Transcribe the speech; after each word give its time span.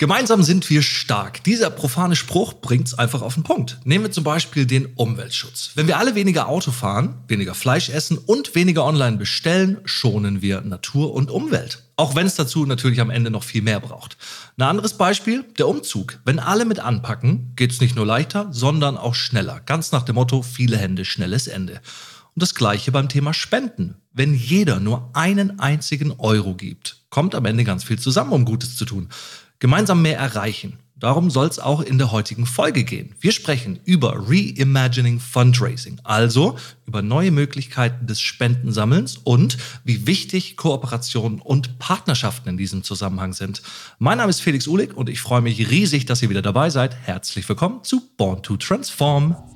Gemeinsam 0.00 0.42
sind 0.42 0.70
wir 0.70 0.80
stark. 0.80 1.44
Dieser 1.44 1.68
profane 1.68 2.16
Spruch 2.16 2.54
bringt 2.54 2.86
es 2.86 2.94
einfach 2.94 3.20
auf 3.20 3.34
den 3.34 3.42
Punkt. 3.42 3.80
Nehmen 3.84 4.04
wir 4.04 4.10
zum 4.10 4.24
Beispiel 4.24 4.64
den 4.64 4.86
Umweltschutz. 4.94 5.72
Wenn 5.74 5.88
wir 5.88 5.98
alle 5.98 6.14
weniger 6.14 6.48
Auto 6.48 6.70
fahren, 6.70 7.22
weniger 7.28 7.54
Fleisch 7.54 7.90
essen 7.90 8.16
und 8.16 8.54
weniger 8.54 8.86
online 8.86 9.18
bestellen, 9.18 9.76
schonen 9.84 10.40
wir 10.40 10.62
Natur 10.62 11.12
und 11.12 11.30
Umwelt. 11.30 11.82
Auch 11.96 12.14
wenn 12.14 12.26
es 12.26 12.34
dazu 12.34 12.64
natürlich 12.64 13.02
am 13.02 13.10
Ende 13.10 13.30
noch 13.30 13.44
viel 13.44 13.60
mehr 13.60 13.78
braucht. 13.78 14.16
Ein 14.56 14.62
anderes 14.62 14.94
Beispiel, 14.94 15.44
der 15.58 15.68
Umzug. 15.68 16.18
Wenn 16.24 16.38
alle 16.38 16.64
mit 16.64 16.78
anpacken, 16.78 17.52
geht 17.54 17.70
es 17.70 17.82
nicht 17.82 17.94
nur 17.94 18.06
leichter, 18.06 18.48
sondern 18.52 18.96
auch 18.96 19.14
schneller. 19.14 19.60
Ganz 19.60 19.92
nach 19.92 20.04
dem 20.04 20.14
Motto, 20.14 20.40
viele 20.40 20.78
Hände, 20.78 21.04
schnelles 21.04 21.46
Ende. 21.46 21.74
Und 22.34 22.42
das 22.42 22.54
gleiche 22.54 22.90
beim 22.90 23.10
Thema 23.10 23.34
Spenden. 23.34 23.96
Wenn 24.14 24.32
jeder 24.32 24.80
nur 24.80 25.10
einen 25.12 25.60
einzigen 25.60 26.12
Euro 26.12 26.54
gibt, 26.54 27.02
kommt 27.10 27.34
am 27.34 27.44
Ende 27.44 27.64
ganz 27.64 27.84
viel 27.84 27.98
zusammen, 27.98 28.32
um 28.32 28.46
Gutes 28.46 28.78
zu 28.78 28.86
tun 28.86 29.10
gemeinsam 29.60 30.02
mehr 30.02 30.18
erreichen. 30.18 30.78
Darum 31.00 31.30
soll 31.30 31.48
es 31.48 31.58
auch 31.58 31.80
in 31.80 31.96
der 31.96 32.12
heutigen 32.12 32.44
Folge 32.44 32.84
gehen. 32.84 33.14
Wir 33.20 33.32
sprechen 33.32 33.80
über 33.86 34.16
Reimagining 34.28 35.18
Fundraising, 35.18 35.98
also 36.04 36.58
über 36.86 37.00
neue 37.00 37.30
Möglichkeiten 37.30 38.06
des 38.06 38.20
Spendensammelns 38.20 39.16
und 39.16 39.56
wie 39.82 40.06
wichtig 40.06 40.58
Kooperationen 40.58 41.40
und 41.40 41.78
Partnerschaften 41.78 42.50
in 42.50 42.58
diesem 42.58 42.82
Zusammenhang 42.82 43.32
sind. 43.32 43.62
Mein 43.98 44.18
Name 44.18 44.28
ist 44.28 44.40
Felix 44.40 44.66
Uhlig 44.66 44.94
und 44.94 45.08
ich 45.08 45.22
freue 45.22 45.40
mich 45.40 45.70
riesig, 45.70 46.04
dass 46.04 46.20
ihr 46.20 46.28
wieder 46.28 46.42
dabei 46.42 46.68
seid. 46.68 46.94
Herzlich 47.04 47.48
willkommen 47.48 47.82
zu 47.82 48.02
Born 48.18 48.42
to 48.42 48.58
Transform. 48.58 49.49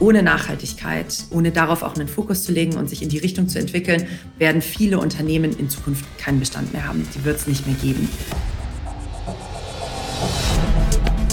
Ohne 0.00 0.22
Nachhaltigkeit, 0.22 1.24
ohne 1.30 1.50
darauf 1.50 1.82
auch 1.82 1.96
einen 1.96 2.06
Fokus 2.06 2.44
zu 2.44 2.52
legen 2.52 2.76
und 2.76 2.88
sich 2.88 3.02
in 3.02 3.08
die 3.08 3.18
Richtung 3.18 3.48
zu 3.48 3.58
entwickeln, 3.58 4.06
werden 4.38 4.62
viele 4.62 5.00
Unternehmen 5.00 5.58
in 5.58 5.68
Zukunft 5.68 6.04
keinen 6.18 6.38
Bestand 6.38 6.72
mehr 6.72 6.86
haben. 6.86 7.06
Die 7.16 7.24
wird 7.24 7.36
es 7.38 7.46
nicht 7.46 7.66
mehr 7.66 7.76
geben. 7.76 8.08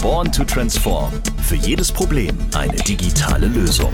Born 0.02 0.30
to 0.32 0.44
Transform. 0.44 1.12
Für 1.42 1.56
jedes 1.56 1.92
Problem 1.92 2.36
eine 2.54 2.76
digitale 2.76 3.46
Lösung. 3.46 3.92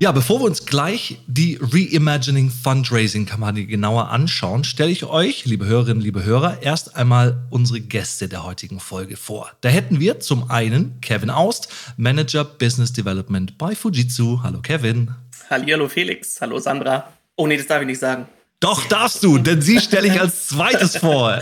Ja, 0.00 0.12
bevor 0.12 0.38
wir 0.38 0.44
uns 0.44 0.64
gleich 0.64 1.18
die 1.26 1.58
Reimagining 1.60 2.50
Fundraising-Kampagne 2.50 3.66
genauer 3.66 4.10
anschauen, 4.10 4.62
stelle 4.62 4.92
ich 4.92 5.04
euch, 5.04 5.44
liebe 5.44 5.66
Hörerinnen, 5.66 6.00
liebe 6.00 6.22
Hörer, 6.22 6.62
erst 6.62 6.94
einmal 6.94 7.42
unsere 7.50 7.80
Gäste 7.80 8.28
der 8.28 8.44
heutigen 8.44 8.78
Folge 8.78 9.16
vor. 9.16 9.50
Da 9.60 9.68
hätten 9.70 9.98
wir 9.98 10.20
zum 10.20 10.52
einen 10.52 11.00
Kevin 11.00 11.30
Aust, 11.30 11.68
Manager 11.96 12.44
Business 12.44 12.92
Development 12.92 13.58
bei 13.58 13.74
Fujitsu. 13.74 14.40
Hallo 14.44 14.60
Kevin. 14.60 15.10
Hallo 15.50 15.88
Felix. 15.88 16.40
Hallo 16.40 16.60
Sandra. 16.60 17.12
Oh 17.34 17.48
nee, 17.48 17.56
das 17.56 17.66
darf 17.66 17.80
ich 17.80 17.88
nicht 17.88 17.98
sagen. 17.98 18.28
Doch, 18.60 18.84
darfst 18.86 19.22
du, 19.22 19.38
denn 19.38 19.62
sie 19.62 19.78
stelle 19.78 20.08
ich 20.08 20.20
als 20.20 20.48
zweites 20.48 20.96
vor. 20.96 21.40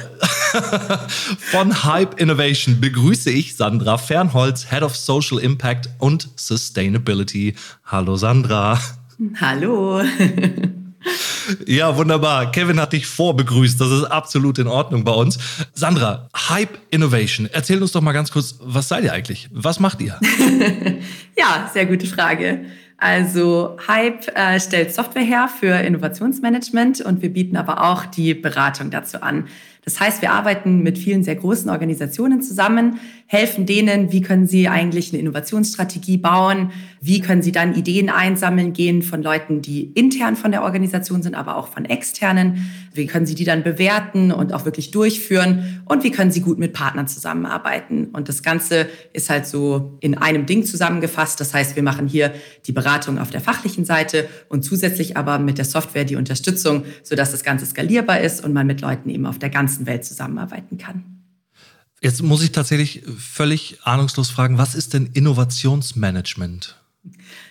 Von 1.51 1.83
Hype 1.85 2.21
Innovation 2.21 2.79
begrüße 2.79 3.31
ich 3.31 3.57
Sandra 3.57 3.97
Fernholz, 3.97 4.69
Head 4.69 4.83
of 4.83 4.95
Social 4.95 5.39
Impact 5.39 5.89
und 5.99 6.29
Sustainability. 6.37 7.55
Hallo 7.87 8.17
Sandra. 8.17 8.79
Hallo. 9.41 10.03
Ja, 11.67 11.97
wunderbar. 11.97 12.51
Kevin 12.53 12.79
hat 12.79 12.93
dich 12.93 13.07
vorbegrüßt. 13.07 13.81
Das 13.81 13.91
ist 13.91 14.05
absolut 14.05 14.59
in 14.59 14.67
Ordnung 14.67 15.05
bei 15.05 15.13
uns. 15.13 15.39
Sandra, 15.73 16.29
Hype 16.37 16.79
Innovation. 16.91 17.49
Erzähl 17.51 17.81
uns 17.81 17.93
doch 17.93 18.03
mal 18.03 18.13
ganz 18.13 18.31
kurz, 18.31 18.57
was 18.61 18.89
seid 18.89 19.05
ihr 19.05 19.13
eigentlich? 19.15 19.49
Was 19.53 19.81
macht 19.81 20.03
ihr? 20.03 20.21
ja, 21.39 21.71
sehr 21.73 21.87
gute 21.87 22.07
Frage. 22.07 22.67
Also 22.99 23.77
Hype 23.89 24.29
äh, 24.35 24.59
stellt 24.59 24.95
Software 24.95 25.23
her 25.23 25.49
für 25.49 25.75
Innovationsmanagement 25.75 27.03
und 27.03 27.21
wir 27.21 27.31
bieten 27.31 27.57
aber 27.57 27.91
auch 27.91 28.07
die 28.07 28.33
Beratung 28.33 28.91
dazu 28.91 29.21
an. 29.21 29.49
Das 29.85 30.01
heißt, 30.01 30.21
wir 30.23 30.33
arbeiten 30.33 30.83
mit 30.83 30.99
vielen 30.99 31.23
sehr 31.23 31.37
großen 31.37 31.71
Organisationen 31.71 32.43
zusammen, 32.43 32.99
helfen 33.29 33.67
denen, 33.67 34.13
wie 34.13 34.21
können 34.21 34.47
sie 34.47 34.69
eigentlich 34.69 35.13
eine 35.13 35.21
Innovationsstrategie 35.21 36.17
bauen, 36.17 36.71
wie 37.01 37.21
können 37.21 37.43
sie 37.43 37.51
dann 37.51 37.75
Ideen 37.75 38.09
einsammeln 38.09 38.73
gehen 38.73 39.03
von 39.03 39.21
Leuten, 39.21 39.63
die 39.63 39.85
intern 39.95 40.37
von 40.37 40.53
der 40.53 40.63
Organisation 40.63 41.23
sind, 41.23 41.35
aber 41.35 41.57
auch 41.57 41.67
von 41.67 41.85
externen, 41.85 42.71
wie 42.95 43.07
können 43.07 43.27
sie 43.27 43.35
die 43.35 43.45
dann 43.45 43.65
bewerten 43.65 44.31
und 44.31 44.53
auch 44.53 44.65
wirklich 44.65 44.93
durchführen 44.93 45.83
und 45.87 46.05
wie 46.05 46.13
können 46.13 46.31
sie 46.31 46.41
gut 46.41 46.59
mit 46.59 46.73
Partnern 46.73 47.09
zusammenarbeiten. 47.09 48.07
Und 48.13 48.29
das 48.29 48.45
Ganze 48.45 48.87
ist 49.13 49.29
halt 49.29 49.47
so 49.47 49.99
in 50.01 50.17
einem 50.17 50.47
Ding 50.47 50.65
zusammengefasst. 50.65 51.41
Das 51.41 51.53
heißt, 51.53 51.75
wir 51.75 51.83
machen 51.83 52.07
hier 52.07 52.33
die 52.67 52.73
Beratung 52.73 53.19
auf 53.19 53.31
der 53.31 53.41
fachlichen 53.41 53.85
Seite 53.85 54.29
und 54.49 54.63
zusätzlich 54.63 55.17
aber 55.17 55.41
mit 55.41 55.59
der 55.59 55.65
Software 55.65 56.05
die 56.05 56.17
Unterstützung, 56.17 56.85
sodass 57.03 57.33
das 57.33 57.43
Ganze 57.43 57.67
skalierbar 57.67 58.21
ist 58.21 58.45
und 58.45 58.53
man 58.53 58.69
mit 58.69 58.81
Leuten 58.83 59.11
eben 59.11 59.27
auf 59.27 59.41
der 59.41 59.51
ganzen 59.51 59.87
Welt 59.87 60.05
zusammenarbeiten 60.05 60.79
kann. 60.79 61.16
Jetzt 62.03 62.23
muss 62.23 62.43
ich 62.43 62.53
tatsächlich 62.53 63.03
völlig 63.19 63.79
ahnungslos 63.83 64.31
fragen, 64.31 64.59
was 64.59 64.75
ist 64.75 64.95
denn 64.95 65.11
Innovationsmanagement? 65.15 66.77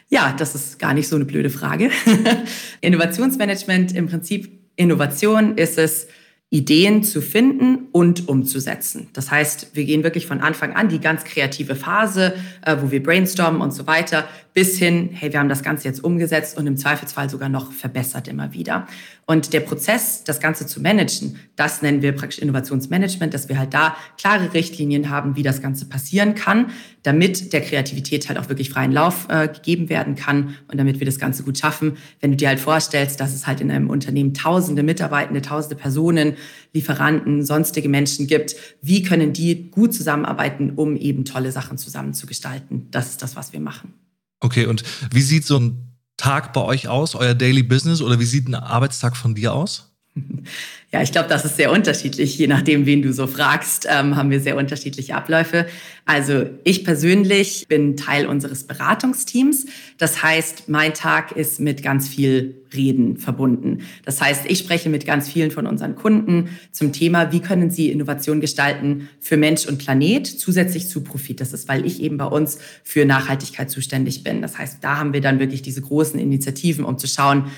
Ja, 0.08 0.34
das 0.34 0.54
ist 0.54 0.78
gar 0.78 0.94
nicht 0.94 1.08
so 1.08 1.16
eine 1.16 1.26
blöde 1.26 1.50
Frage. 1.50 1.90
Innovationsmanagement 2.82 3.94
im 3.94 4.08
Prinzip, 4.08 4.60
Innovation 4.76 5.58
ist 5.58 5.78
es, 5.78 6.08
Ideen 6.52 7.04
zu 7.04 7.22
finden 7.22 7.88
und 7.92 8.28
umzusetzen. 8.30 9.10
Das 9.14 9.32
heißt, 9.32 9.72
wir 9.74 9.84
gehen 9.84 10.04
wirklich 10.04 10.28
von 10.28 10.42
Anfang 10.42 10.74
an 10.74 10.90
die 10.90 11.00
ganz 11.00 11.24
kreative 11.24 11.76
Phase, 11.76 12.36
äh, 12.62 12.78
wo 12.80 12.92
wir 12.92 13.02
brainstormen 13.02 13.62
und 13.62 13.72
so 13.72 13.88
weiter, 13.88 14.28
bis 14.56 14.80
hin, 14.80 15.10
hey, 15.12 15.34
wir 15.34 15.40
haben 15.40 15.50
das 15.50 15.64
Ganze 15.64 15.84
jetzt 15.84 16.02
umgesetzt 16.02 16.58
und 16.58 16.66
im 16.66 16.78
Zweifelsfall 16.78 17.30
sogar 17.30 17.50
noch 17.50 17.74
verbessert 17.74 18.30
immer 18.30 18.54
wieder. 18.54 18.88
Und 19.26 19.52
der 19.52 19.60
Prozess, 19.60 20.24
das 20.24 20.40
Ganze 20.40 20.66
zu 20.66 20.82
managen, 20.82 21.36
das 21.58 21.82
nennen 21.82 22.02
wir 22.02 22.14
praktisch 22.14 22.40
Innovationsmanagement, 22.40 23.34
dass 23.34 23.50
wir 23.50 23.60
halt 23.60 23.74
da 23.74 23.98
klare 24.18 24.54
Richtlinien 24.54 25.10
haben, 25.10 25.36
wie 25.36 25.44
das 25.44 25.62
Ganze 25.62 25.88
passieren 25.88 26.36
kann, 26.36 26.68
damit 27.04 27.52
der 27.52 27.60
Kreativität 27.60 28.30
halt 28.30 28.40
auch 28.40 28.48
wirklich 28.48 28.70
freien 28.70 28.94
Lauf 28.94 29.28
äh, 29.28 29.50
gegeben 29.50 29.90
werden 29.90 30.16
kann 30.16 30.56
und 30.70 30.78
damit 30.78 31.00
wir 31.00 31.06
das 31.06 31.20
Ganze 31.20 31.44
gut 31.44 31.58
schaffen. 31.58 31.98
Wenn 32.22 32.32
du 32.32 32.38
dir 32.38 32.48
halt 32.48 32.62
vorstellst, 32.62 33.20
dass 33.20 33.36
es 33.36 33.48
halt 33.48 33.60
in 33.60 33.70
einem 33.70 33.90
Unternehmen 33.90 34.34
tausende 34.34 34.84
Mitarbeitende, 34.84 35.42
tausende 35.42 35.76
Personen, 35.76 36.36
Lieferanten, 36.72 37.44
sonstige 37.44 37.90
Menschen 37.90 38.26
gibt, 38.26 38.56
wie 38.82 39.04
können 39.04 39.34
die 39.34 39.70
gut 39.70 39.94
zusammenarbeiten, 39.94 40.72
um 40.78 40.96
eben 40.96 41.26
tolle 41.26 41.52
Sachen 41.52 41.78
zusammen 41.78 42.14
zu 42.14 42.26
gestalten? 42.26 42.88
Das 42.92 43.10
ist 43.10 43.22
das, 43.22 43.36
was 43.36 43.52
wir 43.52 43.60
machen. 43.60 44.05
Okay, 44.40 44.66
und 44.66 44.84
wie 45.12 45.22
sieht 45.22 45.46
so 45.46 45.58
ein 45.60 45.98
Tag 46.18 46.54
bei 46.54 46.62
euch 46.62 46.88
aus, 46.88 47.16
euer 47.16 47.34
Daily 47.34 47.64
Business 47.64 48.02
oder 48.02 48.20
wie 48.20 48.26
sieht 48.26 48.48
ein 48.48 48.56
Arbeitstag 48.56 49.18
von 49.18 49.36
dir 49.36 49.54
aus? 49.54 49.95
Ja, 50.92 51.02
ich 51.02 51.12
glaube, 51.12 51.28
das 51.28 51.44
ist 51.44 51.58
sehr 51.58 51.74
unterschiedlich. 51.74 52.38
Je 52.38 52.48
nachdem, 52.48 52.86
wen 52.86 53.02
du 53.02 53.12
so 53.12 53.28
fragst, 53.28 53.86
ähm, 53.92 54.16
haben 54.16 54.32
wir 54.32 54.40
sehr 54.40 54.56
unterschiedliche 54.56 55.14
Abläufe. 55.14 55.66
Also 56.06 56.46
ich 56.64 56.86
persönlich 56.86 57.66
bin 57.68 57.98
Teil 57.98 58.28
unseres 58.28 58.64
Beratungsteams. 58.64 59.66
Das 59.98 60.24
heißt, 60.24 60.70
mein 60.70 60.94
Tag 60.94 61.34
ist 61.34 61.60
mit 61.60 61.84
ganz 61.84 62.08
viel 62.08 62.64
Reden 62.74 63.18
verbunden. 63.18 63.80
Das 64.06 64.22
heißt, 64.22 64.46
ich 64.48 64.60
spreche 64.60 64.88
mit 64.88 65.06
ganz 65.06 65.28
vielen 65.28 65.52
von 65.52 65.68
unseren 65.68 65.96
Kunden 65.96 66.50
zum 66.72 66.94
Thema, 66.94 67.34
wie 67.34 67.42
können 67.42 67.72
sie 67.72 67.92
Innovation 67.92 68.40
gestalten 68.40 69.10
für 69.20 69.36
Mensch 69.36 69.66
und 69.66 69.80
Planet, 69.80 70.26
zusätzlich 70.26 70.88
zu 70.88 71.04
Profit. 71.04 71.42
Das 71.42 71.52
ist, 71.52 71.68
weil 71.68 71.86
ich 71.86 72.02
eben 72.02 72.18
bei 72.18 72.28
uns 72.28 72.58
für 72.86 73.04
Nachhaltigkeit 73.04 73.70
zuständig 73.70 74.24
bin. 74.24 74.42
Das 74.42 74.58
heißt, 74.58 74.78
da 74.82 74.98
haben 74.98 75.12
wir 75.12 75.20
dann 75.20 75.40
wirklich 75.40 75.62
diese 75.62 75.82
großen 75.82 76.18
Initiativen, 76.22 76.86
um 76.86 76.98
zu 76.98 77.08
schauen, 77.08 77.52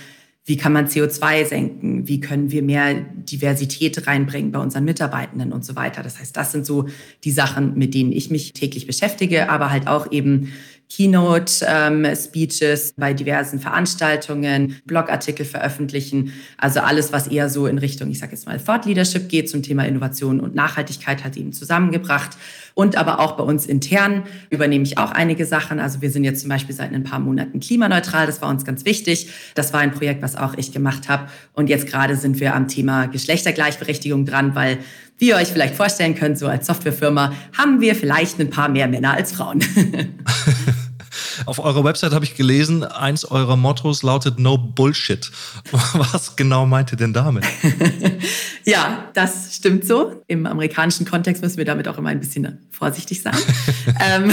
wie 0.47 0.56
kann 0.56 0.72
man 0.72 0.88
CO2 0.88 1.44
senken? 1.44 2.08
Wie 2.08 2.22
können 2.22 2.52
wir 2.52 2.63
mehr 2.63 2.94
Diversität 2.94 4.08
reinbringen 4.08 4.53
bei 4.53 4.59
unseren 4.59 4.85
Mitarbeitenden 4.85 5.52
und 5.52 5.66
so 5.66 5.75
weiter? 5.75 6.03
Das 6.03 6.19
heißt, 6.22 6.38
das 6.38 6.53
sind 6.53 6.66
so 6.66 6.88
die 7.25 7.31
Sachen, 7.31 7.78
mit 7.78 7.94
denen 7.94 8.13
ich 8.13 8.31
mich 8.31 8.53
täglich 8.53 8.88
beschäftige, 8.88 9.50
aber 9.50 9.72
halt 9.72 9.88
auch 9.88 10.09
eben 10.09 10.53
Keynote-Speeches 10.90 12.90
ähm, 12.90 12.94
bei 12.98 13.14
diversen 13.14 13.59
Veranstaltungen, 13.59 14.81
Blogartikel 14.86 15.46
veröffentlichen. 15.46 16.34
Also 16.58 16.79
alles, 16.79 17.11
was 17.11 17.28
eher 17.28 17.50
so 17.50 17.67
in 17.67 17.78
Richtung, 17.78 18.09
ich 18.09 18.20
sage 18.20 18.32
jetzt 18.32 18.46
mal, 18.46 18.59
Thought 18.59 18.85
Leadership 18.85 19.28
geht 19.28 19.50
zum 19.50 19.64
Thema 19.64 19.85
Innovation 19.85 20.40
und 20.40 20.56
Nachhaltigkeit, 20.56 21.23
hat 21.23 21.35
eben 21.35 21.52
zusammengebracht. 21.52 22.38
Und 22.73 22.96
aber 22.96 23.20
auch 23.20 23.38
bei 23.38 23.44
uns 23.44 23.66
intern 23.66 24.23
übernehme 24.50 24.85
ich 24.85 24.97
auch 24.97 25.11
einige 25.11 25.46
Sachen. 25.46 25.79
Also 25.79 26.02
wir 26.02 26.11
sind 26.11 26.23
jetzt 26.23 26.41
zum 26.41 26.50
Beispiel 26.50 26.76
seit 26.76 26.94
ein 26.94 27.03
paar 27.03 27.20
Monaten 27.20 27.59
klimaneutral. 27.59 28.28
Das 28.28 28.41
war 28.41 28.50
uns 28.50 28.66
ganz 28.66 28.85
wichtig. 28.85 29.29
Das 29.56 29.73
war 29.73 29.82
ein 29.82 29.91
Projekt, 29.91 30.22
was 30.22 30.35
auch 30.35 30.53
ich 30.56 30.72
gemacht 30.72 31.09
habe. 31.09 31.28
Und 31.53 31.70
jetzt 31.70 31.88
gerade 31.88 32.16
sind 32.16 32.40
wir 32.40 32.56
am 32.56 32.67
Thema 32.67 33.08
Geschlechtergleichberechtigung 33.08 34.26
dran, 34.26 34.56
weil 34.56 34.78
wie 35.17 35.29
ihr 35.29 35.35
euch 35.35 35.47
vielleicht 35.47 35.76
vorstellen 35.76 36.14
könnt, 36.14 36.38
so 36.38 36.47
als 36.47 36.67
Softwarefirma 36.67 37.34
haben 37.58 37.82
wir 37.82 37.96
vielleicht 37.96 38.40
ein 38.40 38.52
paar 38.52 38.70
mehr 38.70 38.88
Männer 38.88 39.14
als 39.14 39.32
Frauen. 39.32 39.64
Auf 41.46 41.59
eurer 41.59 41.84
Website 41.84 42.14
habe 42.14 42.25
ich 42.25 42.35
gelesen, 42.35 42.84
eins 42.84 43.25
eurer 43.25 43.55
Mottos 43.55 44.03
lautet 44.03 44.40
No 44.40 44.58
Bullshit. 44.58 45.31
Was 45.93 46.35
genau 46.35 46.66
meint 46.66 46.91
ihr 46.91 46.97
denn 46.97 47.14
damit? 47.14 47.46
ja, 48.66 49.09
das 49.14 49.55
stimmt 49.55 49.85
so. 49.85 50.23
Im 50.28 50.46
amerikanischen 50.46 51.05
Kontext 51.05 51.41
müssen 51.41 51.58
wir 51.58 51.66
damit 51.66 51.87
auch 51.87 51.97
immer 51.97 52.09
ein 52.09 52.19
bisschen 52.19 52.67
vorsichtig 52.72 53.22
sein. 53.22 53.37
ähm, 54.11 54.31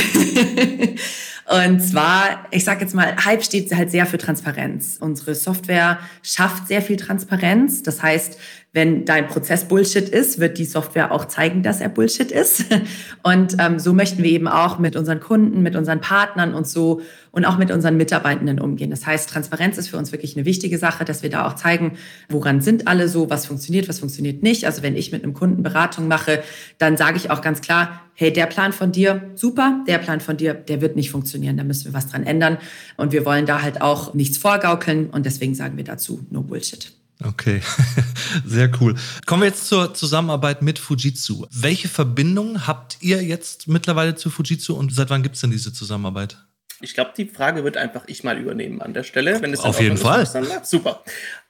Und 1.46 1.80
zwar, 1.80 2.46
ich 2.50 2.64
sage 2.64 2.80
jetzt 2.80 2.94
mal, 2.94 3.16
Hype 3.22 3.44
steht 3.44 3.74
halt 3.74 3.90
sehr 3.90 4.06
für 4.06 4.16
Transparenz. 4.16 4.96
Unsere 4.98 5.34
Software 5.34 5.98
schafft 6.22 6.68
sehr 6.68 6.80
viel 6.80 6.96
Transparenz. 6.96 7.82
Das 7.82 8.02
heißt, 8.02 8.38
wenn 8.74 9.04
dein 9.04 9.28
Prozess 9.28 9.66
Bullshit 9.66 10.08
ist, 10.08 10.40
wird 10.40 10.58
die 10.58 10.64
Software 10.64 11.12
auch 11.12 11.26
zeigen, 11.26 11.62
dass 11.62 11.80
er 11.80 11.88
Bullshit 11.88 12.32
ist. 12.32 12.64
Und 13.22 13.54
ähm, 13.60 13.78
so 13.78 13.92
möchten 13.94 14.22
wir 14.24 14.30
eben 14.32 14.48
auch 14.48 14.80
mit 14.80 14.96
unseren 14.96 15.20
Kunden, 15.20 15.62
mit 15.62 15.76
unseren 15.76 16.00
Partnern 16.00 16.54
und 16.54 16.66
so 16.66 17.00
und 17.30 17.44
auch 17.44 17.56
mit 17.56 17.70
unseren 17.70 17.96
Mitarbeitenden 17.96 18.60
umgehen. 18.60 18.90
Das 18.90 19.06
heißt, 19.06 19.30
Transparenz 19.30 19.78
ist 19.78 19.88
für 19.88 19.96
uns 19.96 20.10
wirklich 20.10 20.36
eine 20.36 20.44
wichtige 20.44 20.76
Sache, 20.78 21.04
dass 21.04 21.22
wir 21.22 21.30
da 21.30 21.46
auch 21.46 21.54
zeigen, 21.54 21.98
woran 22.28 22.60
sind 22.60 22.88
alle 22.88 23.08
so, 23.08 23.30
was 23.30 23.46
funktioniert, 23.46 23.88
was 23.88 24.00
funktioniert 24.00 24.42
nicht. 24.42 24.66
Also 24.66 24.82
wenn 24.82 24.96
ich 24.96 25.12
mit 25.12 25.22
einem 25.22 25.34
Kunden 25.34 25.62
Beratung 25.62 26.08
mache, 26.08 26.42
dann 26.78 26.96
sage 26.96 27.16
ich 27.16 27.30
auch 27.30 27.42
ganz 27.42 27.60
klar, 27.60 28.00
hey, 28.14 28.32
der 28.32 28.46
Plan 28.46 28.72
von 28.72 28.90
dir, 28.90 29.30
super, 29.36 29.84
der 29.86 29.98
Plan 29.98 30.20
von 30.20 30.36
dir, 30.36 30.52
der 30.52 30.80
wird 30.80 30.96
nicht 30.96 31.10
funktionieren, 31.10 31.56
da 31.56 31.62
müssen 31.62 31.86
wir 31.86 31.94
was 31.94 32.08
dran 32.08 32.24
ändern. 32.24 32.58
Und 32.96 33.12
wir 33.12 33.24
wollen 33.24 33.46
da 33.46 33.62
halt 33.62 33.80
auch 33.80 34.14
nichts 34.14 34.36
vorgaukeln 34.36 35.10
und 35.10 35.26
deswegen 35.26 35.54
sagen 35.54 35.76
wir 35.76 35.84
dazu, 35.84 36.26
no 36.30 36.42
Bullshit. 36.42 36.92
Okay, 37.26 37.62
sehr 38.44 38.70
cool. 38.80 38.94
Kommen 39.26 39.42
wir 39.42 39.48
jetzt 39.48 39.66
zur 39.66 39.94
Zusammenarbeit 39.94 40.62
mit 40.62 40.78
Fujitsu. 40.78 41.46
Welche 41.50 41.88
Verbindung 41.88 42.66
habt 42.66 42.98
ihr 43.00 43.22
jetzt 43.22 43.66
mittlerweile 43.66 44.14
zu 44.14 44.30
Fujitsu 44.30 44.74
und 44.74 44.94
seit 44.94 45.10
wann 45.10 45.22
gibt 45.22 45.36
es 45.36 45.40
denn 45.40 45.50
diese 45.50 45.72
Zusammenarbeit? 45.72 46.36
Ich 46.80 46.92
glaube, 46.92 47.12
die 47.16 47.26
Frage 47.26 47.64
wird 47.64 47.76
einfach 47.76 48.04
ich 48.08 48.24
mal 48.24 48.38
übernehmen 48.38 48.82
an 48.82 48.92
der 48.92 49.04
Stelle. 49.04 49.40
Wenn 49.40 49.52
es 49.54 49.60
Auf 49.60 49.80
jeden 49.80 49.96
Fall. 49.96 50.26
Super. 50.64 51.02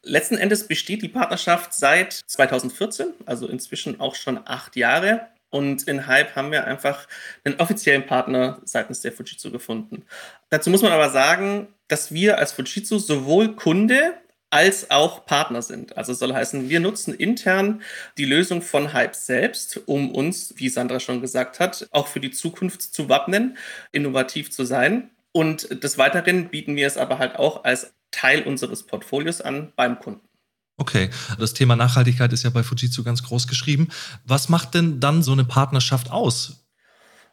Letzten 0.02 0.36
Endes 0.36 0.68
besteht 0.68 1.02
die 1.02 1.08
Partnerschaft 1.08 1.72
seit 1.72 2.12
2014, 2.12 3.06
also 3.26 3.48
inzwischen 3.48 4.00
auch 4.00 4.14
schon 4.14 4.38
acht 4.44 4.76
Jahre. 4.76 5.28
Und 5.50 5.84
in 5.84 6.06
Hype 6.06 6.36
haben 6.36 6.52
wir 6.52 6.66
einfach 6.66 7.06
einen 7.44 7.60
offiziellen 7.60 8.06
Partner 8.06 8.60
seitens 8.64 9.00
der 9.00 9.12
Fujitsu 9.12 9.50
gefunden. 9.50 10.04
Dazu 10.50 10.68
muss 10.68 10.82
man 10.82 10.92
aber 10.92 11.10
sagen, 11.10 11.68
dass 11.88 12.12
wir 12.12 12.38
als 12.38 12.52
Fujitsu 12.52 12.98
sowohl 12.98 13.54
Kunde 13.54 14.14
als 14.54 14.92
auch 14.92 15.26
Partner 15.26 15.62
sind. 15.62 15.96
Also 15.96 16.14
soll 16.14 16.32
heißen, 16.32 16.68
wir 16.68 16.78
nutzen 16.78 17.12
intern 17.12 17.82
die 18.16 18.24
Lösung 18.24 18.62
von 18.62 18.92
Hype 18.92 19.16
selbst, 19.16 19.80
um 19.86 20.12
uns, 20.12 20.54
wie 20.58 20.68
Sandra 20.68 21.00
schon 21.00 21.20
gesagt 21.20 21.58
hat, 21.58 21.88
auch 21.90 22.06
für 22.06 22.20
die 22.20 22.30
Zukunft 22.30 22.80
zu 22.80 23.08
wappnen, 23.08 23.58
innovativ 23.90 24.52
zu 24.52 24.64
sein. 24.64 25.10
Und 25.32 25.82
des 25.82 25.98
Weiteren 25.98 26.50
bieten 26.50 26.76
wir 26.76 26.86
es 26.86 26.96
aber 26.96 27.18
halt 27.18 27.34
auch 27.34 27.64
als 27.64 27.94
Teil 28.12 28.44
unseres 28.44 28.84
Portfolios 28.84 29.40
an 29.40 29.72
beim 29.74 29.98
Kunden. 29.98 30.28
Okay, 30.76 31.10
das 31.36 31.52
Thema 31.54 31.74
Nachhaltigkeit 31.74 32.32
ist 32.32 32.44
ja 32.44 32.50
bei 32.50 32.62
Fujitsu 32.62 33.02
ganz 33.02 33.24
groß 33.24 33.48
geschrieben. 33.48 33.88
Was 34.24 34.48
macht 34.48 34.74
denn 34.74 35.00
dann 35.00 35.24
so 35.24 35.32
eine 35.32 35.44
Partnerschaft 35.44 36.12
aus? 36.12 36.64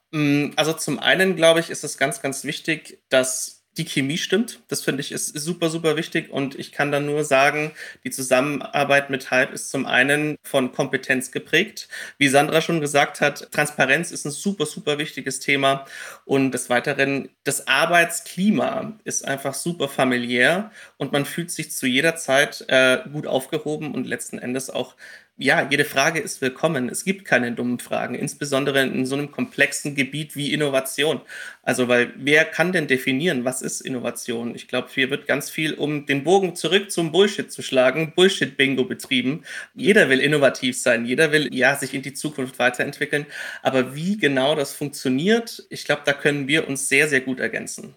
Mm, 0.09 0.53
also 0.55 0.73
zum 0.73 0.97
einen, 0.97 1.35
glaube 1.35 1.59
ich, 1.59 1.69
ist 1.69 1.83
es 1.83 1.99
ganz, 1.99 2.19
ganz 2.23 2.45
wichtig, 2.45 3.03
dass 3.09 3.60
die 3.77 3.85
Chemie 3.85 4.17
stimmt. 4.17 4.59
Das 4.67 4.81
finde 4.81 5.01
ich 5.01 5.11
ist 5.11 5.27
super, 5.27 5.69
super 5.69 5.95
wichtig. 5.95 6.29
Und 6.29 6.55
ich 6.55 6.71
kann 6.71 6.91
dann 6.91 7.05
nur 7.05 7.23
sagen, 7.23 7.71
die 8.03 8.09
Zusammenarbeit 8.09 9.09
mit 9.09 9.31
Hype 9.31 9.53
ist 9.53 9.69
zum 9.69 9.85
einen 9.85 10.37
von 10.43 10.71
Kompetenz 10.73 11.31
geprägt. 11.31 11.87
Wie 12.17 12.27
Sandra 12.27 12.61
schon 12.61 12.81
gesagt 12.81 13.21
hat, 13.21 13.51
Transparenz 13.51 14.11
ist 14.11 14.25
ein 14.25 14.31
super, 14.31 14.65
super 14.65 14.97
wichtiges 14.97 15.39
Thema. 15.39 15.85
Und 16.25 16.51
des 16.51 16.69
Weiteren, 16.69 17.29
das 17.43 17.67
Arbeitsklima 17.67 18.99
ist 19.05 19.25
einfach 19.25 19.53
super 19.53 19.87
familiär 19.87 20.71
und 20.97 21.13
man 21.13 21.25
fühlt 21.25 21.51
sich 21.51 21.71
zu 21.71 21.87
jeder 21.87 22.15
Zeit 22.17 22.65
äh, 22.67 22.99
gut 23.11 23.25
aufgehoben 23.25 23.93
und 23.93 24.05
letzten 24.05 24.37
Endes 24.37 24.69
auch 24.69 24.95
ja, 25.37 25.67
jede 25.69 25.85
Frage 25.85 26.19
ist 26.19 26.39
willkommen. 26.41 26.87
Es 26.87 27.03
gibt 27.03 27.25
keine 27.25 27.51
dummen 27.51 27.79
Fragen, 27.79 28.13
insbesondere 28.13 28.83
in 28.83 29.05
so 29.07 29.15
einem 29.15 29.31
komplexen 29.31 29.95
Gebiet 29.95 30.35
wie 30.35 30.53
Innovation. 30.53 31.21
Also, 31.63 31.87
weil 31.87 32.13
wer 32.15 32.45
kann 32.45 32.71
denn 32.71 32.87
definieren, 32.87 33.43
was 33.43 33.63
ist 33.63 33.81
Innovation? 33.81 34.53
Ich 34.53 34.67
glaube, 34.67 34.89
hier 34.93 35.09
wird 35.09 35.25
ganz 35.27 35.49
viel, 35.49 35.73
um 35.73 36.05
den 36.05 36.23
Bogen 36.23 36.55
zurück 36.55 36.91
zum 36.91 37.11
Bullshit 37.11 37.51
zu 37.51 37.63
schlagen, 37.63 38.13
Bullshit-Bingo 38.15 38.83
betrieben. 38.85 39.43
Jeder 39.73 40.09
will 40.09 40.19
innovativ 40.19 40.79
sein, 40.79 41.05
jeder 41.05 41.31
will 41.31 41.53
ja 41.53 41.75
sich 41.75 41.93
in 41.95 42.03
die 42.03 42.13
Zukunft 42.13 42.59
weiterentwickeln. 42.59 43.25
Aber 43.63 43.95
wie 43.95 44.17
genau 44.17 44.55
das 44.55 44.73
funktioniert, 44.73 45.65
ich 45.69 45.85
glaube, 45.85 46.03
da 46.05 46.13
können 46.13 46.47
wir 46.47 46.67
uns 46.67 46.87
sehr, 46.87 47.07
sehr 47.09 47.21
gut 47.21 47.39
ergänzen. 47.39 47.95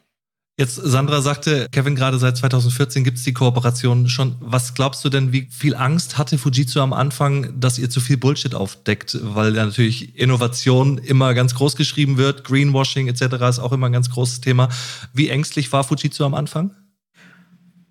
Jetzt, 0.57 0.77
Sandra 0.77 1.21
sagte, 1.21 1.67
Kevin, 1.73 1.97
gerade 1.97 2.17
seit 2.21 2.37
2014 2.37 3.03
gibt 3.03 3.19
es 3.19 3.25
die 3.25 3.33
Kooperation 3.33 4.09
schon. 4.09 4.37
Was 4.39 4.75
glaubst 4.75 5.05
du 5.05 5.09
denn, 5.09 5.33
wie 5.33 5.49
viel 5.51 5.75
Angst 5.75 6.17
hatte 6.17 6.39
Fujitsu 6.39 6.79
am 6.79 6.93
Anfang, 6.93 7.59
dass 7.59 7.77
ihr 7.77 7.91
zu 7.91 8.01
viel 8.01 8.17
Bullshit 8.17 8.55
aufdeckt? 8.55 9.19
Weil 9.21 9.57
ja 9.57 9.65
natürlich 9.65 10.17
Innovation 10.17 10.99
immer 10.99 11.35
ganz 11.35 11.57
groß 11.57 11.75
geschrieben 11.75 12.19
wird, 12.19 12.45
Greenwashing 12.45 13.09
etc. 13.09 13.35
ist 13.49 13.59
auch 13.59 13.73
immer 13.73 13.87
ein 13.87 13.93
ganz 13.93 14.11
großes 14.11 14.43
Thema. 14.43 14.69
Wie 15.13 15.29
ängstlich 15.29 15.73
war 15.73 15.83
Fujitsu 15.83 16.25
am 16.25 16.35
Anfang? 16.35 16.71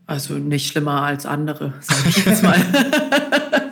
Also 0.05 0.35
nicht 0.35 0.71
schlimmer 0.71 1.01
als 1.01 1.25
andere, 1.25 1.73
sage 1.81 2.09
ich 2.09 2.25
jetzt 2.25 2.43
mal. 2.43 2.59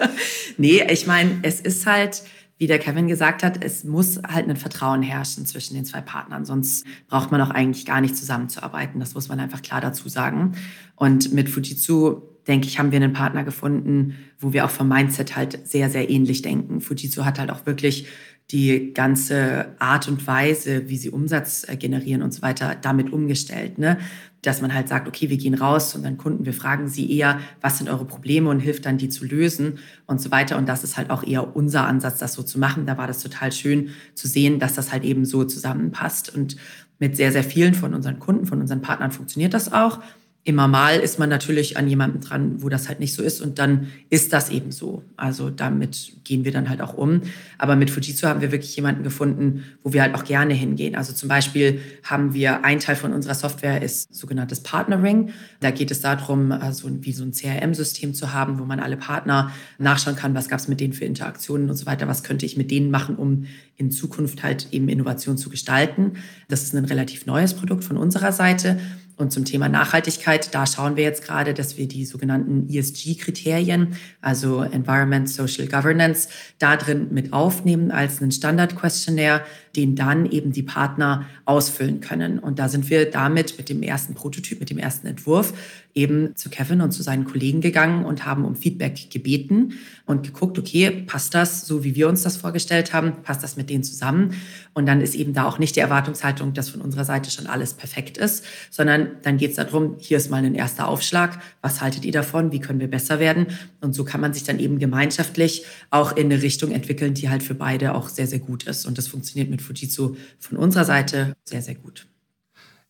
nee, 0.57 0.83
ich 0.89 1.07
meine, 1.07 1.39
es 1.44 1.61
ist 1.61 1.85
halt 1.85 2.23
wie 2.61 2.67
der 2.67 2.77
Kevin 2.77 3.07
gesagt 3.07 3.41
hat, 3.41 3.63
es 3.63 3.83
muss 3.85 4.21
halt 4.21 4.47
ein 4.47 4.55
Vertrauen 4.55 5.01
herrschen 5.01 5.47
zwischen 5.47 5.73
den 5.73 5.83
zwei 5.83 5.99
Partnern. 5.99 6.45
Sonst 6.45 6.85
braucht 7.07 7.31
man 7.31 7.41
auch 7.41 7.49
eigentlich 7.49 7.87
gar 7.87 8.01
nicht 8.01 8.15
zusammenzuarbeiten. 8.15 8.99
Das 8.99 9.15
muss 9.15 9.29
man 9.29 9.39
einfach 9.39 9.63
klar 9.63 9.81
dazu 9.81 10.07
sagen. 10.09 10.51
Und 10.95 11.33
mit 11.33 11.49
Fujitsu, 11.49 12.21
denke 12.47 12.67
ich, 12.67 12.77
haben 12.77 12.91
wir 12.91 12.97
einen 12.97 13.13
Partner 13.13 13.43
gefunden, 13.43 14.15
wo 14.37 14.53
wir 14.53 14.63
auch 14.63 14.69
vom 14.69 14.87
Mindset 14.87 15.35
halt 15.35 15.67
sehr, 15.67 15.89
sehr 15.89 16.11
ähnlich 16.11 16.43
denken. 16.43 16.81
Fujitsu 16.81 17.25
hat 17.25 17.39
halt 17.39 17.49
auch 17.49 17.65
wirklich 17.65 18.05
die 18.51 18.94
ganze 18.94 19.68
Art 19.80 20.07
und 20.07 20.25
Weise, 20.27 20.89
wie 20.89 20.98
sie 20.98 21.09
Umsatz 21.09 21.65
äh, 21.68 21.77
generieren 21.77 22.21
und 22.21 22.33
so 22.33 22.42
weiter, 22.42 22.75
damit 22.81 23.13
umgestellt. 23.13 23.77
Ne? 23.77 23.98
Dass 24.42 24.62
man 24.62 24.74
halt 24.74 24.89
sagt, 24.89 25.07
okay, 25.07 25.30
wir 25.30 25.38
gehen 25.38 25.53
raus 25.53 25.95
und 25.95 26.03
dann 26.03 26.18
Kunden, 26.18 26.45
wir 26.45 26.53
fragen 26.53 26.88
sie 26.88 27.12
eher, 27.15 27.39
was 27.62 27.77
sind 27.77 27.89
eure 27.89 28.06
Probleme 28.06 28.50
und 28.50 28.59
hilft 28.59 28.86
dann, 28.86 28.98
die 28.98 29.09
zu 29.09 29.25
lösen 29.25 29.80
und 30.06 30.19
so 30.19 30.31
weiter. 30.31 30.57
Und 30.57 30.68
das 30.68 30.83
ist 30.83 30.98
halt 30.98 31.12
auch 31.12 31.24
eher 31.24 31.56
unser 31.56 31.88
Ansatz, 31.88 32.19
das 32.19 32.33
so 32.33 32.44
zu 32.44 32.59
machen. 32.59 32.86
Da 32.86 32.98
war 32.98 33.07
das 33.07 33.21
total 33.24 33.51
schön 33.51 33.89
zu 34.15 34.27
sehen, 34.27 34.59
dass 34.59 34.74
das 34.74 34.92
halt 34.92 35.04
eben 35.04 35.25
so 35.25 35.44
zusammenpasst. 35.45 36.36
Und 36.36 36.57
mit 37.00 37.15
sehr, 37.15 37.31
sehr 37.31 37.44
vielen 37.44 37.74
von 37.74 37.94
unseren 37.94 38.19
Kunden, 38.19 38.45
von 38.45 38.59
unseren 38.59 38.81
Partnern 38.81 39.12
funktioniert 39.12 39.54
das 39.54 39.71
auch 39.71 40.00
immer 40.43 40.67
mal 40.67 40.99
ist 40.99 41.19
man 41.19 41.29
natürlich 41.29 41.77
an 41.77 41.88
jemandem 41.88 42.21
dran, 42.21 42.63
wo 42.63 42.69
das 42.69 42.88
halt 42.88 42.99
nicht 42.99 43.13
so 43.13 43.21
ist 43.21 43.41
und 43.41 43.59
dann 43.59 43.88
ist 44.09 44.33
das 44.33 44.49
eben 44.49 44.71
so. 44.71 45.03
Also 45.15 45.51
damit 45.51 46.13
gehen 46.23 46.45
wir 46.45 46.51
dann 46.51 46.67
halt 46.67 46.81
auch 46.81 46.95
um. 46.95 47.21
Aber 47.59 47.75
mit 47.75 47.91
Fujitsu 47.91 48.27
haben 48.27 48.41
wir 48.41 48.51
wirklich 48.51 48.75
jemanden 48.75 49.03
gefunden, 49.03 49.63
wo 49.83 49.93
wir 49.93 50.01
halt 50.01 50.15
auch 50.15 50.23
gerne 50.23 50.55
hingehen. 50.55 50.95
Also 50.95 51.13
zum 51.13 51.29
Beispiel 51.29 51.79
haben 52.03 52.33
wir, 52.33 52.65
ein 52.65 52.79
Teil 52.79 52.95
von 52.95 53.13
unserer 53.13 53.35
Software 53.35 53.83
ist 53.83 54.15
sogenanntes 54.15 54.61
Partnering. 54.61 55.29
Da 55.59 55.69
geht 55.69 55.91
es 55.91 56.01
darum, 56.01 56.51
also 56.51 56.89
wie 56.89 57.13
so 57.13 57.23
ein 57.23 57.33
CRM-System 57.33 58.15
zu 58.15 58.33
haben, 58.33 58.57
wo 58.57 58.65
man 58.65 58.79
alle 58.79 58.97
Partner 58.97 59.51
nachschauen 59.77 60.16
kann, 60.16 60.33
was 60.33 60.49
gab 60.49 60.59
es 60.59 60.68
mit 60.68 60.80
denen 60.80 60.94
für 60.94 61.06
Interaktionen 61.06 61.69
und 61.69 61.75
so 61.75 61.85
weiter, 61.85 62.07
was 62.07 62.23
könnte 62.23 62.47
ich 62.47 62.57
mit 62.57 62.71
denen 62.71 62.89
machen, 62.89 63.16
um 63.16 63.45
in 63.77 63.92
Zukunft 63.92 64.42
halt 64.42 64.68
eben 64.71 64.89
Innovation 64.89 65.37
zu 65.37 65.49
gestalten. 65.49 66.13
Das 66.47 66.63
ist 66.63 66.73
ein 66.73 66.85
relativ 66.85 67.27
neues 67.27 67.54
Produkt 67.54 67.83
von 67.83 67.97
unserer 67.97 68.31
Seite. 68.31 68.80
Und 69.21 69.31
zum 69.31 69.45
Thema 69.45 69.69
Nachhaltigkeit, 69.69 70.54
da 70.54 70.66
schauen 70.66 70.95
wir 70.97 71.04
jetzt 71.04 71.23
gerade, 71.23 71.54
dass 71.54 71.78
wir 71.78 71.87
die 71.87 72.06
sogenannten 72.06 72.68
ESG-Kriterien, 72.68 73.95
also 74.19 74.63
Environment, 74.63 75.30
Social 75.30 75.68
Governance, 75.68 76.28
da 76.57 76.75
drin 76.75 77.09
mit 77.11 77.31
aufnehmen 77.31 77.92
als 77.92 78.19
einen 78.19 78.31
Standard-Questionnaire, 78.31 79.44
den 79.75 79.95
dann 79.95 80.25
eben 80.25 80.51
die 80.51 80.63
Partner 80.63 81.25
ausfüllen 81.45 82.01
können. 82.01 82.40
Und 82.40 82.59
da 82.59 82.69
sind 82.69 82.90
wir 82.90 83.09
damit 83.09 83.57
mit 83.57 83.69
dem 83.69 83.83
ersten 83.83 84.13
Prototyp, 84.13 84.59
mit 84.59 84.69
dem 84.69 84.78
ersten 84.78 85.07
Entwurf 85.07 85.54
eben 85.94 86.35
zu 86.35 86.49
Kevin 86.49 86.81
und 86.81 86.92
zu 86.92 87.04
seinen 87.04 87.25
Kollegen 87.25 87.61
gegangen 87.61 88.06
und 88.06 88.25
haben 88.25 88.45
um 88.45 88.56
Feedback 88.56 89.09
gebeten 89.09 89.73
und 90.06 90.23
geguckt, 90.23 90.57
okay, 90.57 91.04
passt 91.06 91.33
das 91.33 91.66
so, 91.66 91.83
wie 91.83 91.95
wir 91.95 92.07
uns 92.07 92.23
das 92.23 92.37
vorgestellt 92.37 92.94
haben? 92.94 93.23
Passt 93.23 93.44
das 93.44 93.57
mit 93.57 93.69
denen 93.69 93.83
zusammen? 93.83 94.33
Und 94.73 94.85
dann 94.85 95.01
ist 95.01 95.16
eben 95.16 95.33
da 95.33 95.45
auch 95.45 95.59
nicht 95.59 95.75
die 95.75 95.81
Erwartungshaltung, 95.81 96.54
dass 96.54 96.69
von 96.69 96.81
unserer 96.81 97.04
Seite 97.06 97.30
schon 97.30 97.47
alles 97.47 97.73
perfekt 97.73 98.18
ist, 98.18 98.45
sondern 98.69 99.09
dann 99.23 99.37
geht 99.37 99.51
es 99.51 99.56
darum, 99.57 99.95
hier 99.99 100.18
ist 100.18 100.31
mal 100.31 100.44
ein 100.44 100.56
erster 100.56 100.87
Aufschlag. 100.87 101.40
Was 101.61 101.81
haltet 101.81 102.06
ihr 102.06 102.13
davon? 102.13 102.51
Wie 102.51 102.59
können 102.59 102.80
wir 102.80 102.90
besser 102.90 103.19
werden? 103.19 103.47
Und 103.81 103.94
so 103.94 104.06
kann 104.06 104.21
man 104.21 104.33
sich 104.33 104.44
dann 104.44 104.59
eben 104.59 104.80
gemeinschaftlich 104.80 105.66
auch 105.90 106.16
in 106.16 106.31
eine 106.31 106.42
Richtung 106.42 106.71
entwickeln, 106.71 107.13
die 107.13 107.30
halt 107.30 107.44
für 107.44 107.56
beide 107.56 107.95
auch 107.95 108.07
sehr, 108.07 108.28
sehr 108.28 108.40
gut 108.40 108.63
ist. 108.63 108.85
Und 108.85 108.97
das 108.97 109.07
funktioniert 109.07 109.49
mit 109.49 109.60
Fujitsu 109.61 110.15
von 110.39 110.57
unserer 110.57 110.85
Seite 110.85 111.35
sehr, 111.44 111.61
sehr 111.61 111.75
gut. 111.75 112.07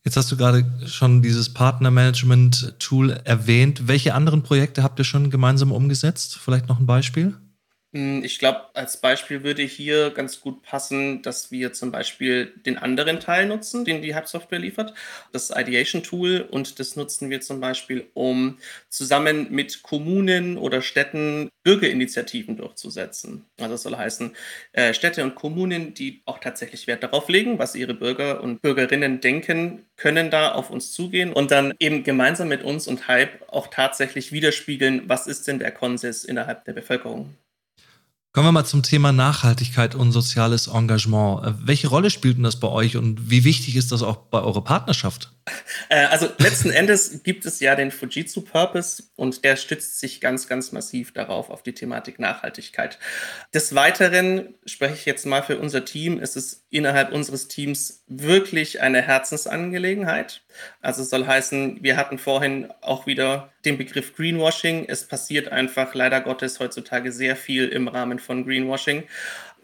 Jetzt 0.04 0.16
hast 0.16 0.32
du 0.32 0.36
gerade 0.36 0.64
schon 0.86 1.22
dieses 1.22 1.54
Partnermanagement-Tool 1.54 3.20
erwähnt. 3.24 3.86
Welche 3.86 4.14
anderen 4.14 4.42
Projekte 4.42 4.82
habt 4.82 4.98
ihr 4.98 5.04
schon 5.04 5.30
gemeinsam 5.30 5.70
umgesetzt? 5.70 6.38
Vielleicht 6.42 6.68
noch 6.68 6.80
ein 6.80 6.86
Beispiel? 6.86 7.36
Hm, 7.94 8.24
ich 8.24 8.38
glaube, 8.38 8.70
als 8.74 8.96
Beispiel 8.96 9.42
würde 9.44 9.62
hier 9.62 10.10
ganz 10.12 10.40
gut 10.40 10.62
passen, 10.62 11.20
dass 11.20 11.50
wir 11.50 11.74
zum 11.74 11.92
Beispiel 11.92 12.46
den 12.64 12.78
anderen 12.78 13.20
Teil 13.20 13.46
nutzen, 13.46 13.84
den 13.84 14.00
die 14.00 14.14
Hype-Software 14.14 14.58
liefert, 14.60 14.94
das 15.32 15.50
Ideation-Tool. 15.50 16.40
Und 16.50 16.78
das 16.80 16.96
nutzen 16.96 17.28
wir 17.28 17.42
zum 17.42 17.60
Beispiel, 17.60 18.06
um 18.14 18.56
zusammen 18.88 19.48
mit 19.50 19.82
Kommunen 19.82 20.56
oder 20.56 20.80
Städten 20.80 21.50
Bürgerinitiativen 21.64 22.56
durchzusetzen. 22.56 23.44
Also 23.60 23.72
das 23.74 23.82
soll 23.82 23.96
heißen, 23.96 24.34
äh, 24.72 24.94
Städte 24.94 25.22
und 25.22 25.34
Kommunen, 25.34 25.92
die 25.92 26.22
auch 26.24 26.38
tatsächlich 26.38 26.86
Wert 26.86 27.02
darauf 27.02 27.28
legen, 27.28 27.58
was 27.58 27.74
ihre 27.74 27.92
Bürger 27.94 28.40
und 28.42 28.62
Bürgerinnen 28.62 29.20
denken, 29.20 29.84
können 29.96 30.30
da 30.30 30.52
auf 30.52 30.70
uns 30.70 30.92
zugehen 30.92 31.32
und 31.32 31.50
dann 31.50 31.74
eben 31.78 32.04
gemeinsam 32.04 32.48
mit 32.48 32.62
uns 32.64 32.88
und 32.88 33.06
Hype 33.06 33.42
auch 33.48 33.66
tatsächlich 33.68 34.32
widerspiegeln, 34.32 35.02
was 35.08 35.26
ist 35.26 35.46
denn 35.46 35.58
der 35.58 35.70
Konsens 35.72 36.24
innerhalb 36.24 36.64
der 36.64 36.72
Bevölkerung. 36.72 37.36
Kommen 38.34 38.46
wir 38.46 38.52
mal 38.52 38.64
zum 38.64 38.82
Thema 38.82 39.12
Nachhaltigkeit 39.12 39.94
und 39.94 40.10
soziales 40.10 40.66
Engagement. 40.66 41.54
Welche 41.66 41.88
Rolle 41.88 42.08
spielt 42.08 42.38
denn 42.38 42.44
das 42.44 42.58
bei 42.58 42.68
euch 42.68 42.96
und 42.96 43.30
wie 43.30 43.44
wichtig 43.44 43.76
ist 43.76 43.92
das 43.92 44.02
auch 44.02 44.16
bei 44.16 44.40
eurer 44.40 44.64
Partnerschaft? 44.64 45.30
Äh, 45.88 46.06
also 46.06 46.28
letzten 46.38 46.70
Endes 46.70 47.22
gibt 47.22 47.46
es 47.46 47.60
ja 47.60 47.74
den 47.74 47.90
Fujitsu 47.90 48.42
Purpose 48.42 49.04
und 49.16 49.44
der 49.44 49.56
stützt 49.56 49.98
sich 49.98 50.20
ganz, 50.20 50.48
ganz 50.48 50.72
massiv 50.72 51.12
darauf, 51.12 51.50
auf 51.50 51.62
die 51.62 51.74
Thematik 51.74 52.18
Nachhaltigkeit. 52.18 52.98
Des 53.52 53.74
Weiteren 53.74 54.54
spreche 54.64 54.94
ich 54.94 55.04
jetzt 55.04 55.26
mal 55.26 55.42
für 55.42 55.58
unser 55.58 55.84
Team. 55.84 56.20
Es 56.20 56.36
ist 56.36 56.64
innerhalb 56.70 57.12
unseres 57.12 57.48
Teams 57.48 58.04
wirklich 58.06 58.80
eine 58.80 59.02
Herzensangelegenheit. 59.02 60.42
Also 60.80 61.02
soll 61.02 61.26
heißen, 61.26 61.82
wir 61.82 61.96
hatten 61.96 62.18
vorhin 62.18 62.72
auch 62.80 63.06
wieder 63.06 63.52
den 63.64 63.78
Begriff 63.78 64.14
Greenwashing. 64.14 64.86
Es 64.88 65.06
passiert 65.06 65.50
einfach 65.50 65.94
leider 65.94 66.20
Gottes 66.20 66.60
heutzutage 66.60 67.12
sehr 67.12 67.36
viel 67.36 67.68
im 67.68 67.88
Rahmen 67.88 68.18
von 68.18 68.44
Greenwashing. 68.44 69.04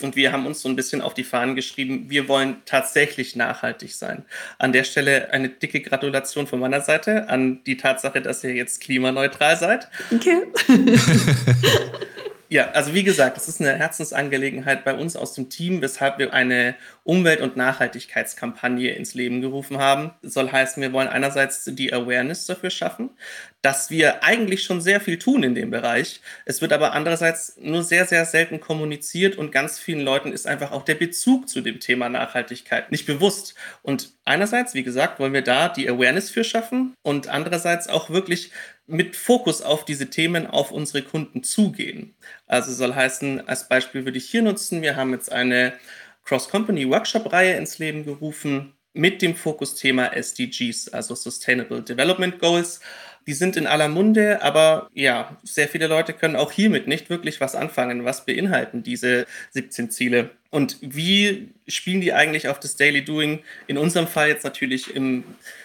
Und 0.02 0.16
wir 0.16 0.32
haben 0.32 0.46
uns 0.46 0.62
so 0.62 0.68
ein 0.68 0.76
bisschen 0.76 1.00
auf 1.00 1.14
die 1.14 1.24
Fahnen 1.24 1.54
geschrieben, 1.54 2.06
wir 2.08 2.28
wollen 2.28 2.56
tatsächlich 2.64 3.36
nachhaltig 3.36 3.94
sein. 3.94 4.24
An 4.58 4.72
der 4.72 4.84
Stelle 4.84 5.32
eine 5.32 5.48
dicke 5.48 5.80
Gratulation 5.80 6.46
von 6.46 6.60
meiner 6.60 6.80
Seite 6.80 7.28
an 7.28 7.62
die 7.64 7.76
Tatsache, 7.76 8.22
dass 8.22 8.44
ihr 8.44 8.54
jetzt 8.54 8.80
klimaneutral 8.80 9.56
seid. 9.56 9.88
Okay. 10.12 10.42
Ja, 12.50 12.70
also 12.70 12.94
wie 12.94 13.02
gesagt, 13.02 13.36
es 13.36 13.46
ist 13.46 13.60
eine 13.60 13.74
Herzensangelegenheit 13.74 14.82
bei 14.82 14.94
uns 14.94 15.16
aus 15.16 15.34
dem 15.34 15.50
Team, 15.50 15.82
weshalb 15.82 16.18
wir 16.18 16.32
eine 16.32 16.76
Umwelt- 17.04 17.42
und 17.42 17.58
Nachhaltigkeitskampagne 17.58 18.92
ins 18.92 19.12
Leben 19.12 19.42
gerufen 19.42 19.76
haben. 19.76 20.12
Das 20.22 20.32
soll 20.32 20.50
heißen, 20.50 20.82
wir 20.82 20.94
wollen 20.94 21.08
einerseits 21.08 21.64
die 21.66 21.92
Awareness 21.92 22.46
dafür 22.46 22.70
schaffen, 22.70 23.10
dass 23.62 23.90
wir 23.90 24.22
eigentlich 24.22 24.62
schon 24.62 24.80
sehr 24.80 25.00
viel 25.00 25.18
tun 25.18 25.42
in 25.42 25.54
dem 25.54 25.70
Bereich. 25.70 26.20
Es 26.44 26.60
wird 26.60 26.72
aber 26.72 26.92
andererseits 26.92 27.56
nur 27.60 27.82
sehr, 27.82 28.06
sehr 28.06 28.24
selten 28.24 28.60
kommuniziert 28.60 29.36
und 29.36 29.50
ganz 29.50 29.78
vielen 29.78 30.00
Leuten 30.00 30.32
ist 30.32 30.46
einfach 30.46 30.70
auch 30.70 30.84
der 30.84 30.94
Bezug 30.94 31.48
zu 31.48 31.60
dem 31.60 31.80
Thema 31.80 32.08
Nachhaltigkeit 32.08 32.92
nicht 32.92 33.06
bewusst. 33.06 33.54
Und 33.82 34.12
einerseits, 34.24 34.74
wie 34.74 34.84
gesagt, 34.84 35.18
wollen 35.18 35.32
wir 35.32 35.42
da 35.42 35.68
die 35.68 35.88
Awareness 35.88 36.30
für 36.30 36.44
schaffen 36.44 36.94
und 37.02 37.28
andererseits 37.28 37.88
auch 37.88 38.10
wirklich 38.10 38.52
mit 38.86 39.16
Fokus 39.16 39.60
auf 39.60 39.84
diese 39.84 40.08
Themen 40.08 40.46
auf 40.46 40.70
unsere 40.70 41.02
Kunden 41.02 41.42
zugehen. 41.42 42.14
Also 42.46 42.72
soll 42.72 42.94
heißen, 42.94 43.46
als 43.48 43.68
Beispiel 43.68 44.04
würde 44.04 44.18
ich 44.18 44.30
hier 44.30 44.42
nutzen, 44.42 44.82
wir 44.82 44.96
haben 44.96 45.12
jetzt 45.12 45.32
eine 45.32 45.74
Cross-Company-Workshop-Reihe 46.24 47.56
ins 47.56 47.78
Leben 47.78 48.04
gerufen 48.04 48.74
mit 48.92 49.22
dem 49.22 49.36
Fokusthema 49.36 50.06
SDGs, 50.08 50.88
also 50.88 51.14
Sustainable 51.14 51.82
Development 51.82 52.38
Goals. 52.38 52.80
Die 53.28 53.34
sind 53.34 53.58
in 53.58 53.66
aller 53.66 53.88
Munde, 53.88 54.40
aber 54.40 54.88
ja, 54.94 55.36
sehr 55.42 55.68
viele 55.68 55.86
Leute 55.86 56.14
können 56.14 56.34
auch 56.34 56.50
hiermit 56.50 56.88
nicht 56.88 57.10
wirklich 57.10 57.42
was 57.42 57.54
anfangen. 57.54 58.06
Was 58.06 58.24
beinhalten 58.24 58.82
diese 58.82 59.26
17 59.50 59.90
Ziele? 59.90 60.30
Und 60.48 60.78
wie 60.80 61.50
spielen 61.66 62.00
die 62.00 62.14
eigentlich 62.14 62.48
auf 62.48 62.58
das 62.58 62.76
Daily 62.76 63.04
Doing? 63.04 63.40
In 63.66 63.76
unserem 63.76 64.06
Fall 64.06 64.28
jetzt 64.28 64.44
natürlich 64.44 64.96
im, 64.96 65.24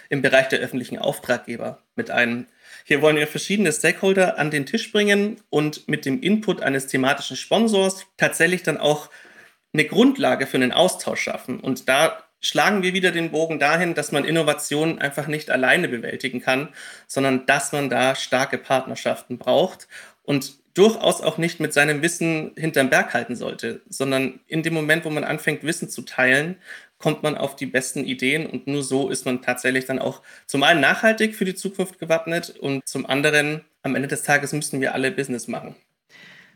im 0.10 0.22
Bereich 0.22 0.50
der 0.50 0.60
öffentlichen 0.60 0.98
Auftraggeber 0.98 1.80
mit 1.96 2.12
ein. 2.12 2.48
Hier 2.84 3.02
wollen 3.02 3.16
wir 3.16 3.28
verschiedene 3.28 3.72
Stakeholder 3.72 4.38
an 4.38 4.52
den 4.52 4.66
Tisch 4.66 4.92
bringen 4.92 5.38
und 5.50 5.88
mit 5.88 6.06
dem 6.06 6.22
Input 6.22 6.62
eines 6.62 6.88
thematischen 6.88 7.38
Sponsors 7.38 8.06
tatsächlich 8.18 8.64
dann 8.64 8.78
auch 8.78 9.10
eine 9.72 9.86
Grundlage 9.86 10.48
für 10.48 10.58
einen 10.58 10.74
Austausch 10.74 11.22
schaffen. 11.22 11.62
Und 11.62 11.88
da 11.88 12.23
schlagen 12.44 12.84
wir 12.84 12.94
wieder 12.94 13.12
den 13.12 13.32
Bogen 13.32 13.58
dahin, 13.58 13.96
dass 13.96 14.12
man 14.12 14.26
Innovationen 14.26 15.00
einfach 15.00 15.28
nicht 15.28 15.50
alleine 15.50 15.88
bewältigen 15.88 16.42
kann, 16.42 16.70
sondern 17.08 17.46
dass 17.48 17.72
man 17.72 17.90
da 17.90 18.16
starke 18.16 18.60
Partnerschaften 18.60 19.40
braucht 19.40 19.88
und 20.24 20.54
durchaus 20.74 21.22
auch 21.22 21.38
nicht 21.38 21.60
mit 21.60 21.74
seinem 21.74 22.02
Wissen 22.02 22.52
hinterm 22.58 22.90
Berg 22.90 23.14
halten 23.14 23.36
sollte, 23.36 23.82
sondern 23.88 24.40
in 24.48 24.62
dem 24.62 24.74
Moment, 24.74 25.06
wo 25.06 25.10
man 25.10 25.24
anfängt, 25.24 25.64
Wissen 25.64 25.90
zu 25.90 26.02
teilen, 26.02 26.58
kommt 26.98 27.24
man 27.24 27.38
auf 27.38 27.56
die 27.56 27.66
besten 27.66 28.06
Ideen 28.06 28.46
und 28.46 28.68
nur 28.68 28.84
so 28.84 29.10
ist 29.10 29.26
man 29.26 29.42
tatsächlich 29.42 29.86
dann 29.86 30.00
auch 30.00 30.22
zum 30.46 30.64
einen 30.64 30.82
nachhaltig 30.82 31.36
für 31.36 31.46
die 31.46 31.56
Zukunft 31.56 32.00
gewappnet 32.00 32.50
und 32.50 32.88
zum 32.88 33.06
anderen 33.06 33.62
am 33.84 33.96
Ende 33.96 34.08
des 34.08 34.24
Tages 34.24 34.52
müssen 34.54 34.82
wir 34.82 34.94
alle 34.94 35.12
Business 35.12 35.48
machen. 35.48 35.76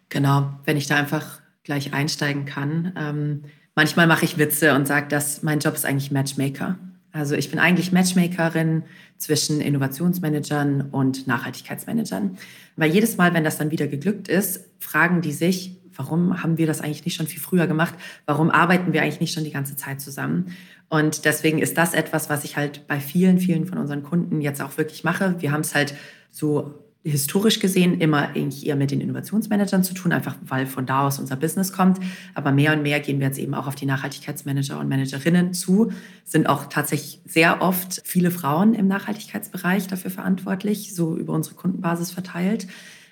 Genau, 0.09 0.51
wenn 0.65 0.77
ich 0.77 0.87
da 0.87 0.95
einfach 0.95 1.41
gleich 1.63 1.93
einsteigen 1.93 2.45
kann. 2.45 2.93
Ähm, 2.97 3.43
manchmal 3.77 4.07
mache 4.07 4.25
ich 4.25 4.39
Witze 4.39 4.73
und 4.73 4.87
sage, 4.87 5.07
dass 5.07 5.43
mein 5.43 5.59
Job 5.59 5.75
ist 5.75 5.85
eigentlich 5.85 6.11
Matchmaker. 6.11 6.77
Also 7.13 7.35
ich 7.35 7.49
bin 7.51 7.59
eigentlich 7.59 7.91
Matchmakerin 7.91 8.83
zwischen 9.17 9.61
Innovationsmanagern 9.61 10.89
und 10.91 11.27
Nachhaltigkeitsmanagern. 11.27 12.37
Weil 12.75 12.91
jedes 12.91 13.17
Mal, 13.17 13.33
wenn 13.35 13.43
das 13.43 13.57
dann 13.57 13.71
wieder 13.71 13.87
geglückt 13.87 14.27
ist, 14.27 14.65
fragen 14.79 15.21
die 15.21 15.31
sich, 15.31 15.77
warum 15.95 16.41
haben 16.41 16.57
wir 16.57 16.65
das 16.65 16.81
eigentlich 16.81 17.05
nicht 17.05 17.15
schon 17.15 17.27
viel 17.27 17.39
früher 17.39 17.67
gemacht? 17.67 17.93
Warum 18.25 18.49
arbeiten 18.49 18.93
wir 18.93 19.03
eigentlich 19.03 19.21
nicht 19.21 19.33
schon 19.33 19.43
die 19.43 19.51
ganze 19.51 19.75
Zeit 19.75 20.01
zusammen? 20.01 20.55
Und 20.89 21.25
deswegen 21.25 21.59
ist 21.59 21.77
das 21.77 21.93
etwas, 21.93 22.31
was 22.31 22.45
ich 22.45 22.57
halt 22.57 22.87
bei 22.87 22.99
vielen, 22.99 23.37
vielen 23.37 23.67
von 23.67 23.77
unseren 23.77 24.01
Kunden 24.01 24.41
jetzt 24.41 24.61
auch 24.61 24.75
wirklich 24.77 25.03
mache. 25.03 25.35
Wir 25.39 25.51
haben 25.51 25.61
es 25.61 25.75
halt 25.75 25.93
so 26.31 26.83
historisch 27.03 27.59
gesehen 27.59 27.99
immer 27.99 28.35
eher 28.35 28.75
mit 28.75 28.91
den 28.91 29.01
Innovationsmanagern 29.01 29.83
zu 29.83 29.93
tun, 29.93 30.11
einfach 30.11 30.35
weil 30.45 30.65
von 30.65 30.85
da 30.85 31.07
aus 31.07 31.19
unser 31.19 31.35
Business 31.35 31.71
kommt. 31.71 31.99
Aber 32.33 32.51
mehr 32.51 32.73
und 32.73 32.83
mehr 32.83 32.99
gehen 32.99 33.19
wir 33.19 33.27
jetzt 33.27 33.39
eben 33.39 33.53
auch 33.53 33.67
auf 33.67 33.75
die 33.75 33.85
Nachhaltigkeitsmanager 33.85 34.79
und 34.79 34.89
Managerinnen 34.89 35.53
zu, 35.53 35.91
sind 36.25 36.47
auch 36.47 36.65
tatsächlich 36.65 37.21
sehr 37.25 37.61
oft 37.61 38.01
viele 38.03 38.31
Frauen 38.31 38.73
im 38.73 38.87
Nachhaltigkeitsbereich 38.87 39.87
dafür 39.87 40.11
verantwortlich, 40.11 40.93
so 40.93 41.15
über 41.15 41.33
unsere 41.33 41.55
Kundenbasis 41.55 42.11
verteilt 42.11 42.67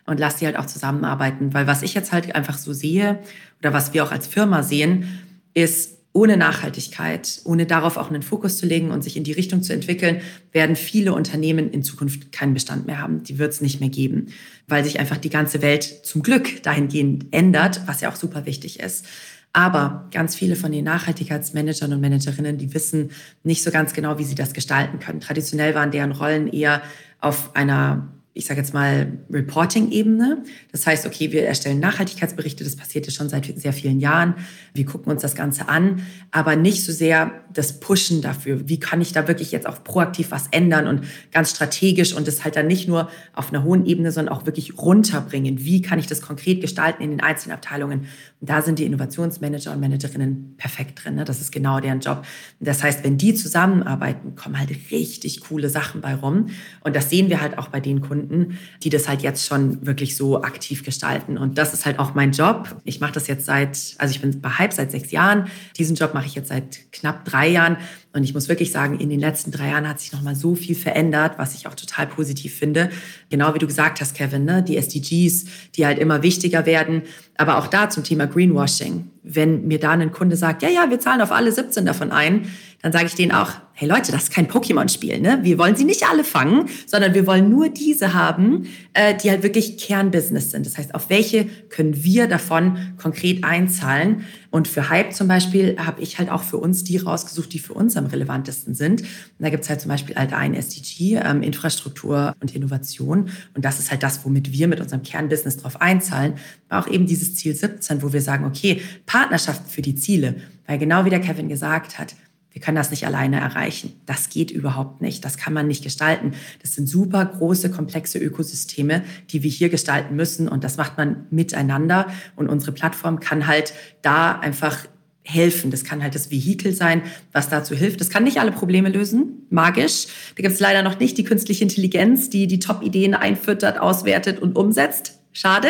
und 0.06 0.20
lass 0.20 0.38
die 0.38 0.46
halt 0.46 0.58
auch 0.58 0.66
zusammenarbeiten. 0.66 1.54
Weil 1.54 1.68
was 1.68 1.82
ich 1.82 1.94
jetzt 1.94 2.12
halt 2.12 2.36
einfach 2.36 2.58
so 2.58 2.74
sehe 2.74 3.20
oder 3.60 3.74
was 3.74 3.94
wir 3.94 4.04
auch 4.04 4.12
als 4.12 4.28
Firma 4.28 4.64
sehen, 4.64 5.08
ist, 5.54 5.98
ohne 6.16 6.38
Nachhaltigkeit, 6.38 7.42
ohne 7.44 7.66
darauf 7.66 7.98
auch 7.98 8.10
einen 8.10 8.22
Fokus 8.22 8.58
zu 8.58 8.66
legen 8.66 8.90
und 8.90 9.04
sich 9.04 9.18
in 9.18 9.26
die 9.26 9.34
Richtung 9.34 9.64
zu 9.64 9.74
entwickeln, 9.74 10.22
werden 10.54 10.78
viele 10.78 11.14
Unternehmen 11.14 11.70
in 11.70 11.84
Zukunft 11.84 12.32
keinen 12.32 12.54
Bestand 12.54 12.88
mehr 12.88 13.00
haben. 13.02 13.24
Die 13.24 13.38
wird 13.38 13.52
es 13.52 13.60
nicht 13.60 13.82
mehr 13.82 13.90
geben, 13.90 14.28
weil 14.66 14.86
sich 14.86 14.98
einfach 14.98 15.18
die 15.18 15.30
ganze 15.30 15.62
Welt 15.62 15.84
zum 15.84 16.24
Glück 16.24 16.64
dahingehend 16.64 17.26
ändert, 17.32 17.82
was 17.86 18.00
ja 18.00 18.10
auch 18.10 18.16
super 18.16 18.46
wichtig 18.46 18.80
ist. 18.80 19.06
Aber 19.52 20.08
ganz 20.12 20.36
viele 20.36 20.56
von 20.56 20.72
den 20.72 20.86
Nachhaltigkeitsmanagern 20.86 21.92
und 21.92 22.00
Managerinnen, 22.00 22.58
die 22.58 22.74
wissen 22.74 23.12
nicht 23.44 23.62
so 23.62 23.70
ganz 23.70 23.92
genau, 23.92 24.18
wie 24.18 24.24
sie 24.24 24.36
das 24.36 24.54
gestalten 24.54 25.00
können. 25.00 25.20
Traditionell 25.20 25.76
waren 25.76 25.92
deren 25.92 26.14
Rollen 26.14 26.48
eher 26.48 26.82
auf 27.20 27.58
einer 27.58 28.15
ich 28.38 28.46
sage 28.48 28.60
jetzt 28.60 28.74
mal, 28.74 29.14
Reporting-Ebene. 29.32 30.44
Das 30.74 30.86
heißt, 30.86 31.06
okay, 31.06 31.32
wir 31.32 31.48
erstellen 31.48 31.80
Nachhaltigkeitsberichte, 31.80 32.66
das 32.66 32.76
passiert 32.76 33.06
ja 33.06 33.12
schon 33.14 33.30
seit 33.30 33.46
sehr 33.58 33.72
vielen 33.72 34.02
Jahren. 34.02 34.36
Wir 34.74 34.86
gucken 34.86 35.10
uns 35.10 35.22
das 35.22 35.36
Ganze 35.36 35.70
an, 35.70 36.06
aber 36.32 36.58
nicht 36.58 36.84
so 36.84 36.92
sehr 36.92 37.32
das 37.54 37.80
Pushen 37.80 38.22
dafür. 38.22 38.68
Wie 38.68 38.78
kann 38.78 39.00
ich 39.00 39.14
da 39.14 39.30
wirklich 39.30 39.54
jetzt 39.54 39.66
auch 39.66 39.86
proaktiv 39.86 40.32
was 40.32 40.48
ändern 40.52 40.88
und 40.88 41.06
ganz 41.32 41.52
strategisch 41.52 42.14
und 42.14 42.28
das 42.28 42.44
halt 42.44 42.58
dann 42.58 42.68
nicht 42.68 42.90
nur 42.90 43.10
auf 43.32 43.54
einer 43.54 43.64
hohen 43.64 43.86
Ebene, 43.86 44.12
sondern 44.12 44.36
auch 44.36 44.46
wirklich 44.46 44.78
runterbringen. 44.78 45.64
Wie 45.64 45.82
kann 45.82 45.98
ich 45.98 46.08
das 46.08 46.22
konkret 46.22 46.60
gestalten 46.60 47.02
in 47.02 47.12
den 47.12 47.22
einzelnen 47.22 47.56
Abteilungen? 47.56 48.08
Und 48.42 48.50
da 48.50 48.62
sind 48.62 48.80
die 48.80 48.86
Innovationsmanager 48.86 49.72
und 49.72 49.80
Managerinnen 49.80 50.56
perfekt 50.58 51.06
drin. 51.06 51.16
Ne? 51.16 51.24
Das 51.24 51.40
ist 51.40 51.54
genau 51.54 51.80
deren 51.80 52.02
Job. 52.02 52.26
Das 52.60 52.84
heißt, 52.84 53.06
wenn 53.06 53.18
die 53.18 53.34
zusammenarbeiten, 53.34 54.36
kommen 54.36 54.60
halt 54.60 54.72
richtig 54.92 55.40
coole 55.40 55.70
Sachen 55.70 56.02
bei 56.02 56.16
rum. 56.16 56.48
Und 56.82 56.98
das 56.98 57.10
sehen 57.10 57.30
wir 57.30 57.40
halt 57.40 57.58
auch 57.58 57.70
bei 57.70 57.80
den 57.80 58.02
Kunden 58.02 58.25
Kunden, 58.26 58.58
die 58.84 58.90
das 58.90 59.08
halt 59.08 59.22
jetzt 59.22 59.46
schon 59.46 59.86
wirklich 59.86 60.16
so 60.16 60.42
aktiv 60.42 60.84
gestalten. 60.84 61.38
Und 61.38 61.58
das 61.58 61.74
ist 61.74 61.86
halt 61.86 62.00
auch 62.00 62.14
mein 62.14 62.32
Job. 62.32 62.76
Ich 62.84 63.00
mache 63.00 63.14
das 63.14 63.28
jetzt 63.28 63.46
seit, 63.46 63.96
also 63.98 64.12
ich 64.12 64.22
bin 64.22 64.42
bei 64.42 64.50
Hype 64.50 64.74
seit 64.74 64.92
sechs 64.92 65.12
Jahren. 65.12 65.48
Diesen 65.78 65.96
Job 65.96 66.14
mache 66.14 66.26
ich 66.26 66.36
jetzt 66.36 66.50
seit 66.50 66.92
knapp 66.92 67.26
drei 67.26 67.48
Jahren. 67.48 67.78
Und 68.16 68.24
ich 68.24 68.34
muss 68.34 68.48
wirklich 68.48 68.72
sagen, 68.72 68.98
in 68.98 69.10
den 69.10 69.20
letzten 69.20 69.52
drei 69.52 69.72
Jahren 69.72 69.90
hat 69.90 70.00
sich 70.00 70.14
noch 70.14 70.22
mal 70.22 70.36
so 70.36 70.56
viel 70.56 70.74
verändert, 70.74 71.34
was 71.38 71.54
ich 71.54 71.68
auch 71.68 71.74
total 71.74 72.08
positiv 72.08 72.56
finde. 72.56 72.90
Genau 73.30 73.54
wie 73.54 73.60
du 73.60 73.68
gesagt 73.68 74.00
hast, 74.00 74.16
Kevin, 74.16 74.46
ne? 74.46 74.64
die 74.64 74.78
SDGs, 74.78 75.46
die 75.76 75.86
halt 75.86 76.00
immer 76.00 76.24
wichtiger 76.24 76.66
werden. 76.66 77.02
Aber 77.36 77.58
auch 77.58 77.68
da 77.68 77.90
zum 77.90 78.06
Thema 78.06 78.26
Greenwashing. 78.26 79.10
Wenn 79.22 79.68
mir 79.68 79.82
da 79.82 79.92
ein 79.92 80.14
Kunde 80.14 80.38
sagt, 80.38 80.64
ja, 80.64 80.70
ja, 80.70 80.90
wir 80.90 81.02
zahlen 81.02 81.20
auf 81.20 81.34
alle 81.34 81.52
17 81.52 81.86
davon 81.86 82.14
ein, 82.14 82.48
dann 82.82 82.94
sage 82.94 83.08
ich 83.08 83.16
denen 83.16 83.32
auch, 83.32 83.52
hey 83.74 83.90
Leute, 83.90 84.12
das 84.12 84.24
ist 84.24 84.32
kein 84.32 84.48
Pokémon-Spiel. 84.48 85.20
Ne? 85.20 85.40
Wir 85.42 85.58
wollen 85.58 85.76
sie 85.76 85.84
nicht 85.84 86.08
alle 86.08 86.24
fangen, 86.24 86.70
sondern 86.86 87.14
wir 87.16 87.28
wollen 87.28 87.50
nur 87.50 87.68
diese 87.68 88.14
haben, 88.14 88.68
äh, 88.94 89.16
die 89.16 89.30
halt 89.30 89.44
wirklich 89.44 89.78
Kernbusiness 89.78 90.52
sind. 90.52 90.66
Das 90.66 90.78
heißt, 90.78 90.96
auf 90.96 91.10
welche 91.10 91.46
können 91.70 92.04
wir 92.04 92.28
davon 92.28 92.94
konkret 92.98 93.44
einzahlen? 93.44 94.24
Und 94.56 94.70
für 94.70 94.90
Hype 94.90 95.12
zum 95.12 95.28
Beispiel 95.28 95.76
habe 95.78 96.00
ich 96.00 96.18
halt 96.18 96.30
auch 96.30 96.42
für 96.42 96.56
uns 96.56 96.86
die 96.86 96.96
rausgesucht, 96.96 97.52
die 97.52 97.60
für 97.60 97.74
uns 97.74 97.98
am 97.98 98.06
relevantesten 98.06 98.74
sind. 98.74 99.02
Und 99.02 99.10
da 99.40 99.50
gibt 99.50 99.66
es 99.66 99.70
halt 99.70 99.82
zum 99.82 99.90
Beispiel 99.90 100.16
halt 100.16 100.32
ein 100.32 100.54
SDG, 100.54 101.20
ähm, 101.22 101.42
Infrastruktur 101.42 102.34
und 102.40 102.56
Innovation. 102.56 103.32
Und 103.54 103.66
das 103.66 103.80
ist 103.80 103.92
halt 103.92 104.02
das, 104.02 104.24
womit 104.24 104.54
wir 104.54 104.70
mit 104.70 104.80
unserem 104.80 105.04
Kernbusiness 105.04 105.58
drauf 105.58 105.82
einzahlen. 105.82 106.36
Aber 106.70 106.86
auch 106.86 106.90
eben 106.90 107.06
dieses 107.06 107.36
Ziel 107.36 107.54
17, 107.54 108.02
wo 108.02 108.14
wir 108.14 108.22
sagen, 108.22 108.46
okay, 108.46 108.82
Partnerschaften 109.06 109.70
für 109.70 109.82
die 109.82 109.96
Ziele. 109.96 110.36
Weil 110.68 110.78
genau 110.78 111.04
wie 111.04 111.10
der 111.10 111.20
Kevin 111.20 111.50
gesagt 111.50 112.00
hat, 112.00 112.16
wir 112.56 112.62
können 112.62 112.78
das 112.78 112.90
nicht 112.90 113.06
alleine 113.06 113.42
erreichen. 113.42 114.00
Das 114.06 114.30
geht 114.30 114.50
überhaupt 114.50 115.02
nicht. 115.02 115.26
Das 115.26 115.36
kann 115.36 115.52
man 115.52 115.68
nicht 115.68 115.84
gestalten. 115.84 116.32
Das 116.62 116.74
sind 116.74 116.88
super 116.88 117.26
große, 117.26 117.70
komplexe 117.70 118.18
Ökosysteme, 118.18 119.04
die 119.32 119.44
wir 119.44 119.52
hier 119.52 119.68
gestalten 119.68 120.16
müssen. 120.16 120.48
Und 120.48 120.64
das 120.64 120.78
macht 120.78 120.98
man 120.98 121.28
miteinander. 121.32 122.08
Und 122.38 122.48
unsere 122.48 122.72
Plattform 122.72 123.20
kann 123.20 123.46
halt 123.48 123.74
da 124.04 124.40
einfach 124.40 124.86
helfen. 125.24 125.70
Das 125.70 125.84
kann 125.84 126.02
halt 126.02 126.16
das 126.16 126.32
Vehikel 126.32 126.74
sein, 126.74 127.02
was 127.34 127.50
dazu 127.50 127.76
hilft. 127.76 128.00
Das 128.00 128.10
kann 128.10 128.24
nicht 128.24 128.40
alle 128.40 128.54
Probleme 128.54 128.88
lösen, 128.88 129.48
magisch. 129.50 130.06
Da 130.38 130.42
gibt 130.42 130.54
es 130.54 130.62
leider 130.62 130.82
noch 130.82 130.98
nicht 130.98 131.18
die 131.18 131.26
künstliche 131.26 131.64
Intelligenz, 131.64 132.30
die 132.30 132.48
die 132.48 132.60
Top-Ideen 132.60 133.16
einfüttert, 133.16 133.82
auswertet 133.82 134.40
und 134.40 134.56
umsetzt. 134.56 135.15
Schade. 135.36 135.68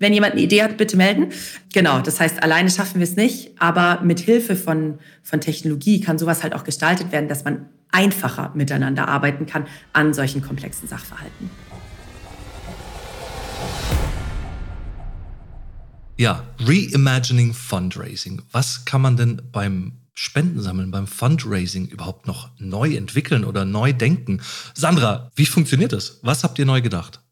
Wenn 0.00 0.12
jemand 0.12 0.32
eine 0.32 0.42
Idee 0.42 0.64
hat, 0.64 0.76
bitte 0.76 0.96
melden. 0.96 1.28
Genau, 1.72 2.00
das 2.00 2.18
heißt, 2.18 2.42
alleine 2.42 2.68
schaffen 2.68 2.96
wir 2.96 3.04
es 3.04 3.14
nicht, 3.14 3.52
aber 3.60 4.00
mit 4.02 4.18
Hilfe 4.18 4.56
von, 4.56 4.98
von 5.22 5.40
Technologie 5.40 6.00
kann 6.00 6.18
sowas 6.18 6.42
halt 6.42 6.52
auch 6.52 6.64
gestaltet 6.64 7.12
werden, 7.12 7.28
dass 7.28 7.44
man 7.44 7.66
einfacher 7.92 8.50
miteinander 8.56 9.06
arbeiten 9.06 9.46
kann 9.46 9.68
an 9.92 10.12
solchen 10.14 10.42
komplexen 10.42 10.88
Sachverhalten. 10.88 11.48
Ja, 16.16 16.42
Reimagining 16.58 17.54
Fundraising. 17.54 18.42
Was 18.50 18.84
kann 18.84 19.00
man 19.00 19.16
denn 19.16 19.42
beim 19.52 19.92
Spendensammeln, 20.12 20.90
beim 20.90 21.06
Fundraising 21.06 21.86
überhaupt 21.86 22.26
noch 22.26 22.50
neu 22.58 22.96
entwickeln 22.96 23.44
oder 23.44 23.64
neu 23.64 23.92
denken? 23.92 24.40
Sandra, 24.74 25.30
wie 25.36 25.46
funktioniert 25.46 25.92
das? 25.92 26.18
Was 26.22 26.42
habt 26.42 26.58
ihr 26.58 26.66
neu 26.66 26.80
gedacht? 26.80 27.23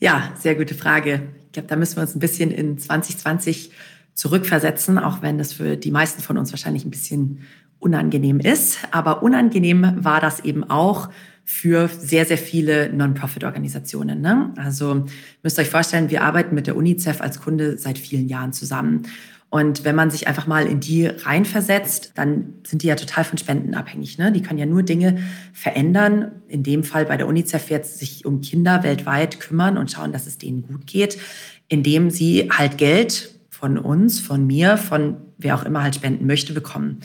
Ja, 0.00 0.32
sehr 0.38 0.54
gute 0.54 0.74
Frage. 0.74 1.28
Ich 1.46 1.52
glaube, 1.52 1.68
da 1.68 1.76
müssen 1.76 1.96
wir 1.96 2.02
uns 2.02 2.16
ein 2.16 2.20
bisschen 2.20 2.50
in 2.50 2.78
2020 2.78 3.70
zurückversetzen, 4.14 4.98
auch 4.98 5.20
wenn 5.20 5.36
das 5.36 5.52
für 5.52 5.76
die 5.76 5.90
meisten 5.90 6.22
von 6.22 6.38
uns 6.38 6.52
wahrscheinlich 6.52 6.86
ein 6.86 6.90
bisschen 6.90 7.40
unangenehm 7.78 8.40
ist. 8.40 8.78
Aber 8.92 9.22
unangenehm 9.22 9.96
war 9.98 10.22
das 10.22 10.40
eben 10.40 10.64
auch 10.64 11.10
für 11.44 11.88
sehr, 11.88 12.24
sehr 12.24 12.38
viele 12.38 12.90
Non-Profit-Organisationen. 12.94 14.22
Ne? 14.22 14.54
Also 14.56 15.04
müsst 15.42 15.58
ihr 15.58 15.62
euch 15.62 15.70
vorstellen, 15.70 16.08
wir 16.08 16.22
arbeiten 16.22 16.54
mit 16.54 16.66
der 16.66 16.76
UNICEF 16.76 17.20
als 17.20 17.40
Kunde 17.40 17.76
seit 17.76 17.98
vielen 17.98 18.28
Jahren 18.28 18.54
zusammen. 18.54 19.02
Und 19.50 19.84
wenn 19.84 19.96
man 19.96 20.10
sich 20.10 20.28
einfach 20.28 20.46
mal 20.46 20.66
in 20.66 20.78
die 20.78 21.06
reinversetzt, 21.06 22.12
dann 22.14 22.54
sind 22.64 22.84
die 22.84 22.86
ja 22.86 22.94
total 22.94 23.24
von 23.24 23.36
Spenden 23.36 23.74
abhängig. 23.74 24.16
Ne? 24.16 24.30
Die 24.30 24.42
können 24.42 24.60
ja 24.60 24.66
nur 24.66 24.84
Dinge 24.84 25.18
verändern. 25.52 26.30
In 26.46 26.62
dem 26.62 26.84
Fall 26.84 27.06
bei 27.06 27.16
der 27.16 27.26
UNICEF 27.26 27.68
jetzt 27.68 27.98
sich 27.98 28.24
um 28.24 28.42
Kinder 28.42 28.84
weltweit 28.84 29.40
kümmern 29.40 29.76
und 29.76 29.90
schauen, 29.90 30.12
dass 30.12 30.28
es 30.28 30.38
denen 30.38 30.62
gut 30.62 30.86
geht, 30.86 31.18
indem 31.66 32.10
sie 32.10 32.48
halt 32.50 32.78
Geld 32.78 33.34
von 33.48 33.76
uns, 33.76 34.20
von 34.20 34.46
mir, 34.46 34.76
von 34.76 35.16
wer 35.36 35.56
auch 35.56 35.64
immer 35.64 35.82
halt 35.82 35.96
spenden 35.96 36.26
möchte, 36.26 36.52
bekommen. 36.52 37.00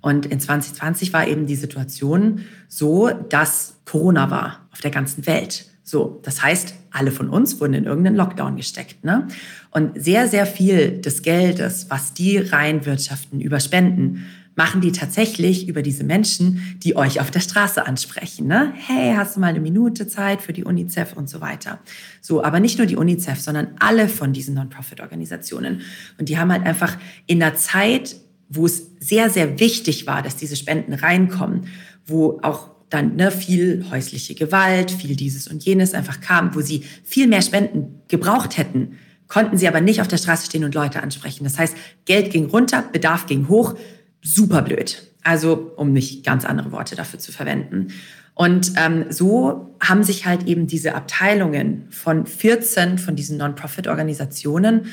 Und 0.00 0.24
in 0.24 0.40
2020 0.40 1.12
war 1.12 1.28
eben 1.28 1.46
die 1.46 1.56
Situation 1.56 2.40
so, 2.68 3.10
dass 3.10 3.76
Corona 3.84 4.30
war 4.30 4.66
auf 4.72 4.80
der 4.80 4.90
ganzen 4.90 5.26
Welt. 5.26 5.66
So, 5.92 6.20
das 6.22 6.42
heißt, 6.42 6.72
alle 6.90 7.10
von 7.10 7.28
uns 7.28 7.60
wurden 7.60 7.74
in 7.74 7.84
irgendeinen 7.84 8.16
Lockdown 8.16 8.56
gesteckt. 8.56 9.04
Ne? 9.04 9.28
Und 9.72 10.02
sehr, 10.02 10.26
sehr 10.26 10.46
viel 10.46 11.02
des 11.02 11.20
Geldes, 11.20 11.90
was 11.90 12.14
die 12.14 12.38
reinwirtschaften 12.38 13.42
über 13.42 13.60
Spenden, 13.60 14.24
machen 14.54 14.80
die 14.80 14.92
tatsächlich 14.92 15.68
über 15.68 15.82
diese 15.82 16.02
Menschen, 16.02 16.78
die 16.82 16.96
euch 16.96 17.20
auf 17.20 17.30
der 17.30 17.40
Straße 17.40 17.86
ansprechen. 17.86 18.46
Ne? 18.46 18.72
Hey, 18.74 19.12
hast 19.14 19.36
du 19.36 19.40
mal 19.40 19.48
eine 19.48 19.60
Minute 19.60 20.06
Zeit 20.08 20.40
für 20.40 20.54
die 20.54 20.64
UNICEF 20.64 21.12
und 21.12 21.28
so 21.28 21.42
weiter. 21.42 21.78
So, 22.22 22.42
aber 22.42 22.58
nicht 22.58 22.78
nur 22.78 22.86
die 22.86 22.96
UNICEF, 22.96 23.38
sondern 23.38 23.72
alle 23.78 24.08
von 24.08 24.32
diesen 24.32 24.54
Non-Profit-Organisationen. 24.54 25.82
Und 26.16 26.30
die 26.30 26.38
haben 26.38 26.50
halt 26.50 26.64
einfach 26.64 26.96
in 27.26 27.38
der 27.38 27.54
Zeit, 27.54 28.16
wo 28.48 28.64
es 28.64 28.86
sehr, 28.98 29.28
sehr 29.28 29.60
wichtig 29.60 30.06
war, 30.06 30.22
dass 30.22 30.36
diese 30.36 30.56
Spenden 30.56 30.94
reinkommen, 30.94 31.66
wo 32.06 32.40
auch 32.42 32.70
dann 32.92 33.16
ne, 33.16 33.30
viel 33.30 33.86
häusliche 33.90 34.34
Gewalt, 34.34 34.90
viel 34.90 35.16
dieses 35.16 35.48
und 35.48 35.64
jenes 35.64 35.94
einfach 35.94 36.20
kam, 36.20 36.54
wo 36.54 36.60
sie 36.60 36.84
viel 37.04 37.26
mehr 37.26 37.42
Spenden 37.42 38.02
gebraucht 38.08 38.58
hätten, 38.58 38.98
konnten 39.28 39.56
sie 39.56 39.66
aber 39.66 39.80
nicht 39.80 40.00
auf 40.00 40.08
der 40.08 40.18
Straße 40.18 40.46
stehen 40.46 40.64
und 40.64 40.74
Leute 40.74 41.02
ansprechen. 41.02 41.44
Das 41.44 41.58
heißt, 41.58 41.74
Geld 42.04 42.30
ging 42.30 42.46
runter, 42.46 42.84
Bedarf 42.92 43.26
ging 43.26 43.48
hoch, 43.48 43.74
super 44.20 44.62
blöd. 44.62 45.02
Also 45.22 45.72
um 45.76 45.92
nicht 45.92 46.24
ganz 46.24 46.44
andere 46.44 46.72
Worte 46.72 46.96
dafür 46.96 47.18
zu 47.18 47.32
verwenden. 47.32 47.88
Und 48.34 48.72
ähm, 48.76 49.06
so 49.08 49.76
haben 49.80 50.02
sich 50.02 50.26
halt 50.26 50.46
eben 50.46 50.66
diese 50.66 50.94
Abteilungen 50.94 51.86
von 51.90 52.26
14 52.26 52.98
von 52.98 53.16
diesen 53.16 53.38
Non-Profit-Organisationen 53.38 54.86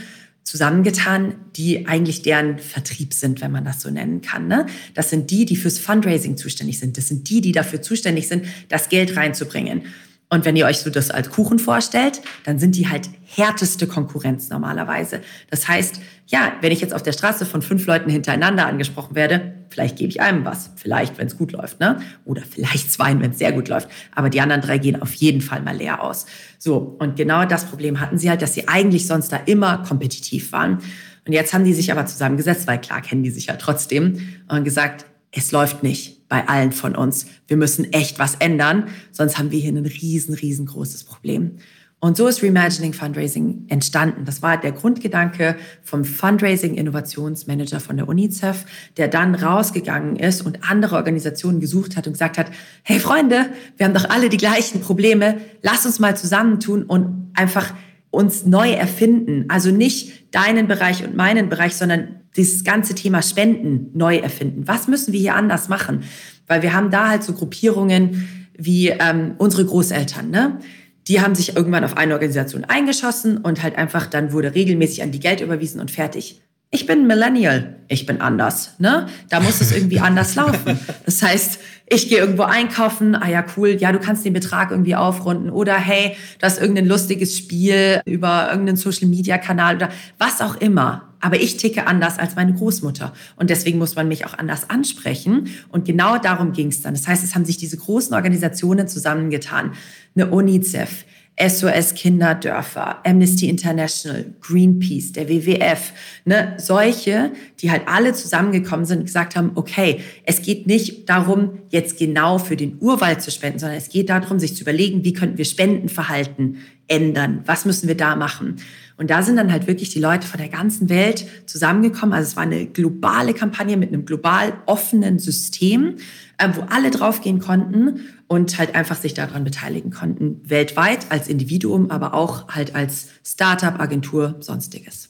zusammengetan, 0.50 1.36
die 1.56 1.86
eigentlich 1.86 2.24
deren 2.24 2.58
Vertrieb 2.58 3.14
sind, 3.14 3.40
wenn 3.40 3.52
man 3.52 3.66
das 3.66 3.82
so 3.82 3.92
nennen 3.92 4.22
kann. 4.22 4.48
Ne? 4.48 4.66
Das 4.96 5.12
sind 5.12 5.30
die, 5.30 5.46
die 5.46 5.56
fürs 5.56 5.78
Fundraising 5.78 6.38
zuständig 6.38 6.80
sind. 6.80 6.98
Das 6.98 7.08
sind 7.08 7.30
die, 7.30 7.40
die 7.40 7.52
dafür 7.52 7.84
zuständig 7.84 8.28
sind, 8.28 8.48
das 8.68 8.90
Geld 8.90 9.16
reinzubringen. 9.16 9.84
Und 10.32 10.46
wenn 10.46 10.56
ihr 10.56 10.68
euch 10.68 10.80
so 10.80 10.92
das 10.92 11.10
als 11.10 11.32
Kuchen 11.32 11.58
vorstellt, 11.58 12.22
dann 12.46 12.60
sind 12.60 12.76
die 12.76 12.88
halt 12.88 13.10
härteste 13.26 13.88
Konkurrenz 13.88 14.50
normalerweise. 14.50 15.22
Das 15.50 15.68
heißt, 15.68 16.00
ja, 16.28 16.54
wenn 16.62 16.72
ich 16.72 16.82
jetzt 16.82 16.94
auf 16.94 17.02
der 17.02 17.14
Straße 17.14 17.48
von 17.48 17.64
fünf 17.64 17.88
Leuten 17.88 18.12
hintereinander 18.12 18.68
angesprochen 18.68 19.16
werde, 19.16 19.56
vielleicht 19.70 19.98
gebe 19.98 20.10
ich 20.10 20.22
einem 20.22 20.46
was, 20.46 20.70
vielleicht, 20.76 21.18
wenn 21.18 21.26
es 21.26 21.38
gut 21.38 21.52
läuft, 21.52 21.80
ne? 21.80 22.00
Oder 22.26 22.44
vielleicht 22.44 22.92
zwei, 22.92 23.20
wenn 23.20 23.32
es 23.32 23.40
sehr 23.40 23.52
gut 23.52 23.70
läuft. 23.70 23.90
Aber 24.14 24.30
die 24.30 24.40
anderen 24.40 24.62
drei 24.62 24.78
gehen 24.78 25.02
auf 25.02 25.14
jeden 25.16 25.42
Fall 25.42 25.64
mal 25.64 25.76
leer 25.76 26.04
aus. 26.04 26.28
So, 26.60 26.96
und 27.00 27.16
genau 27.16 27.46
das 27.46 27.66
Problem 27.66 28.00
hatten 28.00 28.20
sie 28.20 28.30
halt, 28.30 28.44
dass 28.44 28.54
sie 28.54 28.68
eigentlich 28.68 29.08
sonst 29.08 29.32
da 29.32 29.38
immer 29.38 29.80
kompetitiv 29.80 30.52
waren. 30.52 30.80
Und 31.26 31.34
jetzt 31.34 31.54
haben 31.54 31.64
die 31.64 31.74
sich 31.74 31.92
aber 31.92 32.06
zusammengesetzt, 32.06 32.68
weil 32.68 32.80
klar 32.80 33.02
kennen 33.02 33.24
die 33.24 33.32
sich 33.32 33.48
ja 33.48 33.56
trotzdem, 33.56 34.38
und 34.48 34.64
gesagt, 34.64 35.06
es 35.32 35.52
läuft 35.52 35.82
nicht 35.82 36.19
bei 36.30 36.48
allen 36.48 36.72
von 36.72 36.96
uns. 36.96 37.26
Wir 37.48 37.58
müssen 37.58 37.92
echt 37.92 38.20
was 38.20 38.36
ändern, 38.36 38.88
sonst 39.12 39.38
haben 39.38 39.52
wir 39.52 39.60
hier 39.60 39.74
ein 39.74 39.86
riesen, 39.86 40.36
riesengroßes 40.36 41.04
Problem. 41.04 41.58
Und 42.02 42.16
so 42.16 42.28
ist 42.28 42.42
Reimagining 42.42 42.94
Fundraising 42.94 43.66
entstanden. 43.68 44.24
Das 44.24 44.42
war 44.42 44.56
der 44.56 44.72
Grundgedanke 44.72 45.58
vom 45.84 46.06
Fundraising 46.06 46.76
Innovationsmanager 46.76 47.82
von 47.82 47.98
der 47.98 48.08
UNICEF, 48.08 48.66
der 48.96 49.10
dann 49.10 49.36
rausgegangen 49.36 50.16
ist 50.16 50.42
und 50.42 50.70
andere 50.70 50.96
Organisationen 50.96 51.60
gesucht 51.60 51.98
hat 51.98 52.08
und 52.08 52.14
gesagt 52.14 52.38
hat, 52.38 52.52
hey 52.84 53.00
Freunde, 53.00 53.48
wir 53.76 53.86
haben 53.86 53.94
doch 53.94 54.10
alle 54.10 54.30
die 54.30 54.38
gleichen 54.38 54.80
Probleme, 54.80 55.42
lass 55.62 55.86
uns 55.86 56.00
mal 56.00 56.16
zusammentun 56.16 56.84
und 56.84 57.32
einfach 57.34 57.74
uns 58.12 58.46
neu 58.46 58.72
erfinden. 58.72 59.46
Also 59.50 59.70
nicht 59.70 60.34
deinen 60.34 60.70
Bereich 60.70 61.04
und 61.04 61.18
meinen 61.18 61.50
Bereich, 61.50 61.76
sondern 61.76 62.19
dieses 62.36 62.64
ganze 62.64 62.96
Thema 62.96 63.22
Spenden 63.22 63.98
neu 63.98 64.18
erfinden. 64.18 64.68
Was 64.68 64.88
müssen 64.88 65.14
wir 65.14 65.20
hier 65.20 65.36
anders 65.36 65.70
machen? 65.70 66.04
Weil 66.48 66.62
wir 66.62 66.74
haben 66.74 66.92
da 66.92 67.10
halt 67.10 67.24
so 67.24 67.34
Gruppierungen 67.34 68.28
wie 68.58 68.90
ähm, 68.90 69.36
unsere 69.38 69.66
Großeltern, 69.66 70.30
ne? 70.30 70.60
Die 71.08 71.22
haben 71.22 71.34
sich 71.34 71.56
irgendwann 71.56 71.84
auf 71.84 71.98
eine 71.98 72.14
Organisation 72.14 72.66
eingeschossen 72.66 73.38
und 73.38 73.64
halt 73.64 73.78
einfach 73.78 74.06
dann 74.06 74.32
wurde 74.32 74.54
regelmäßig 74.54 75.02
an 75.02 75.12
die 75.12 75.20
Geld 75.20 75.42
überwiesen 75.42 75.82
und 75.82 75.90
fertig. 75.90 76.42
Ich 76.72 76.86
bin 76.86 77.08
Millennial, 77.08 77.78
ich 77.88 78.06
bin 78.06 78.22
anders, 78.22 78.76
ne? 78.78 79.08
Da 79.30 79.40
muss 79.40 79.60
es 79.60 79.72
irgendwie 79.72 80.00
anders 80.02 80.36
laufen. 80.36 80.80
Das 81.06 81.24
heißt, 81.24 81.60
ich 81.90 82.08
gehe 82.08 82.20
irgendwo 82.20 82.44
einkaufen, 82.44 83.16
ah 83.16 83.28
ja, 83.28 83.44
cool, 83.58 83.70
ja, 83.70 83.92
du 83.92 84.00
kannst 84.00 84.24
den 84.24 84.34
Betrag 84.34 84.72
irgendwie 84.72 84.96
aufrunden 84.96 85.50
oder 85.50 85.76
hey, 85.76 86.16
das 86.40 86.54
ist 86.54 86.62
irgendein 86.62 86.86
lustiges 86.86 87.38
Spiel 87.38 88.02
über 88.06 88.50
irgendeinen 88.52 88.78
Social 88.78 89.08
Media 89.08 89.38
Kanal 89.38 89.76
oder 89.76 89.90
was 90.18 90.42
auch 90.42 90.56
immer. 90.58 91.10
Aber 91.22 91.36
ich 91.38 91.58
ticke 91.58 91.86
anders 91.86 92.18
als 92.18 92.36
meine 92.36 92.54
Großmutter. 92.54 93.14
Und 93.36 93.50
deswegen 93.50 93.78
muss 93.78 93.96
man 93.96 94.08
mich 94.08 94.26
auch 94.26 94.38
anders 94.38 94.70
ansprechen. 94.70 95.50
Und 95.68 95.84
genau 95.84 96.18
darum 96.18 96.54
ging 96.54 96.68
es 96.68 96.82
dann. 96.82 96.94
Das 96.94 97.08
heißt, 97.08 97.26
es 97.26 97.36
haben 97.36 97.44
sich 97.44 97.58
diese 97.58 97.76
großen 97.76 98.14
Organisationen 98.14 98.88
zusammengetan. 98.88 99.74
Eine 100.16 100.28
UNICEF, 100.28 101.04
SOS 101.40 101.94
Kinderdörfer, 101.94 103.06
Amnesty 103.06 103.48
International, 103.48 104.26
Greenpeace, 104.42 105.14
der 105.14 105.30
WWF, 105.30 105.94
ne, 106.26 106.56
solche, 106.58 107.32
die 107.60 107.72
halt 107.72 107.84
alle 107.88 108.14
zusammengekommen 108.14 108.86
sind 108.86 109.00
und 109.00 109.06
gesagt 109.06 109.36
haben, 109.36 109.52
okay, 109.56 110.02
es 110.26 110.42
geht 110.42 110.68
nicht 110.68 111.10
darum, 111.10 111.60
jetzt 111.70 111.98
genau 111.98 112.40
für 112.40 112.58
den 112.58 112.78
Urwald 112.80 113.22
zu 113.22 113.32
spenden, 113.32 113.60
sondern 113.60 113.78
es 113.78 113.90
geht 113.90 114.10
darum, 114.10 114.40
sich 114.40 114.56
zu 114.56 114.62
überlegen, 114.62 115.06
wie 115.06 115.14
könnten 115.14 115.38
wir 115.38 115.46
Spendenverhalten 115.46 116.58
ändern? 116.88 117.42
Was 117.46 117.66
müssen 117.66 117.88
wir 117.88 117.96
da 117.96 118.16
machen? 118.16 118.58
Und 118.98 119.10
da 119.10 119.22
sind 119.22 119.38
dann 119.38 119.52
halt 119.52 119.66
wirklich 119.66 119.92
die 119.92 120.00
Leute 120.00 120.28
von 120.28 120.40
der 120.40 120.50
ganzen 120.50 120.90
Welt 120.90 121.26
zusammengekommen. 121.46 122.14
Also 122.14 122.32
es 122.32 122.36
war 122.36 122.44
eine 122.44 122.66
globale 122.66 123.34
Kampagne 123.34 123.78
mit 123.78 123.94
einem 123.94 124.04
global 124.04 124.54
offenen 124.66 125.20
System, 125.20 125.96
äh, 126.38 126.50
wo 126.54 126.64
alle 126.70 126.92
draufgehen 126.92 127.40
konnten 127.40 128.02
und 128.30 128.58
halt 128.58 128.76
einfach 128.76 128.96
sich 128.96 129.14
daran 129.14 129.44
beteiligen 129.44 129.92
konnten. 129.92 130.40
Weltweit 130.48 131.12
als 131.12 131.28
Individuum, 131.28 131.92
aber 131.92 132.14
auch 132.14 132.48
halt 132.48 132.76
als 132.76 133.08
Startup, 133.26 133.78
Agentur, 133.80 134.38
sonstiges. 134.40 135.10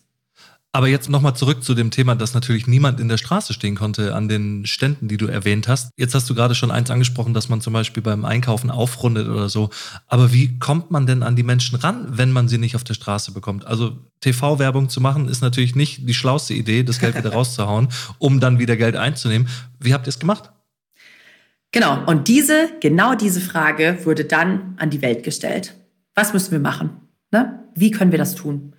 Aber 0.71 0.87
jetzt 0.87 1.09
nochmal 1.09 1.35
zurück 1.35 1.63
zu 1.63 1.73
dem 1.73 1.89
Thema, 1.89 2.15
dass 2.15 2.35
natürlich 2.35 2.67
niemand 2.67 2.99
in 2.99 3.09
der 3.09 3.17
Straße 3.17 3.53
stehen 3.53 3.75
konnte 3.75 4.13
an 4.15 4.29
den 4.29 4.67
Ständen, 4.67 5.07
die 5.07 5.17
du 5.17 5.25
erwähnt 5.25 5.67
hast. 5.67 5.89
Jetzt 5.97 6.13
hast 6.13 6.29
du 6.29 6.35
gerade 6.35 6.53
schon 6.53 6.69
eins 6.69 6.91
angesprochen, 6.91 7.33
dass 7.33 7.49
man 7.49 7.59
zum 7.59 7.73
Beispiel 7.73 8.03
beim 8.03 8.23
Einkaufen 8.23 8.69
aufrundet 8.69 9.27
oder 9.27 9.49
so. 9.49 9.71
Aber 10.07 10.31
wie 10.31 10.59
kommt 10.59 10.91
man 10.91 11.07
denn 11.07 11.23
an 11.23 11.35
die 11.35 11.43
Menschen 11.43 11.77
ran, 11.79 12.05
wenn 12.09 12.31
man 12.31 12.47
sie 12.47 12.59
nicht 12.59 12.75
auf 12.75 12.83
der 12.83 12.93
Straße 12.93 13.31
bekommt? 13.31 13.65
Also 13.65 13.97
TV-Werbung 14.21 14.89
zu 14.89 15.01
machen 15.01 15.27
ist 15.27 15.41
natürlich 15.41 15.75
nicht 15.75 16.07
die 16.07 16.13
schlauste 16.13 16.53
Idee, 16.53 16.83
das 16.83 16.99
Geld 16.99 17.17
wieder 17.17 17.33
rauszuhauen, 17.33 17.89
um 18.19 18.39
dann 18.39 18.59
wieder 18.59 18.77
Geld 18.77 18.95
einzunehmen. 18.95 19.49
Wie 19.79 19.95
habt 19.95 20.05
ihr 20.05 20.09
es 20.09 20.19
gemacht? 20.19 20.51
Genau. 21.71 22.03
Und 22.05 22.27
diese, 22.27 22.69
genau 22.79 23.15
diese 23.15 23.41
Frage 23.41 23.99
wurde 24.03 24.25
dann 24.25 24.75
an 24.77 24.89
die 24.89 25.01
Welt 25.01 25.23
gestellt. 25.23 25.75
Was 26.15 26.33
müssen 26.33 26.51
wir 26.51 26.59
machen? 26.59 27.01
Ne? 27.31 27.63
Wie 27.75 27.91
können 27.91 28.11
wir 28.11 28.17
das 28.17 28.35
tun? 28.35 28.75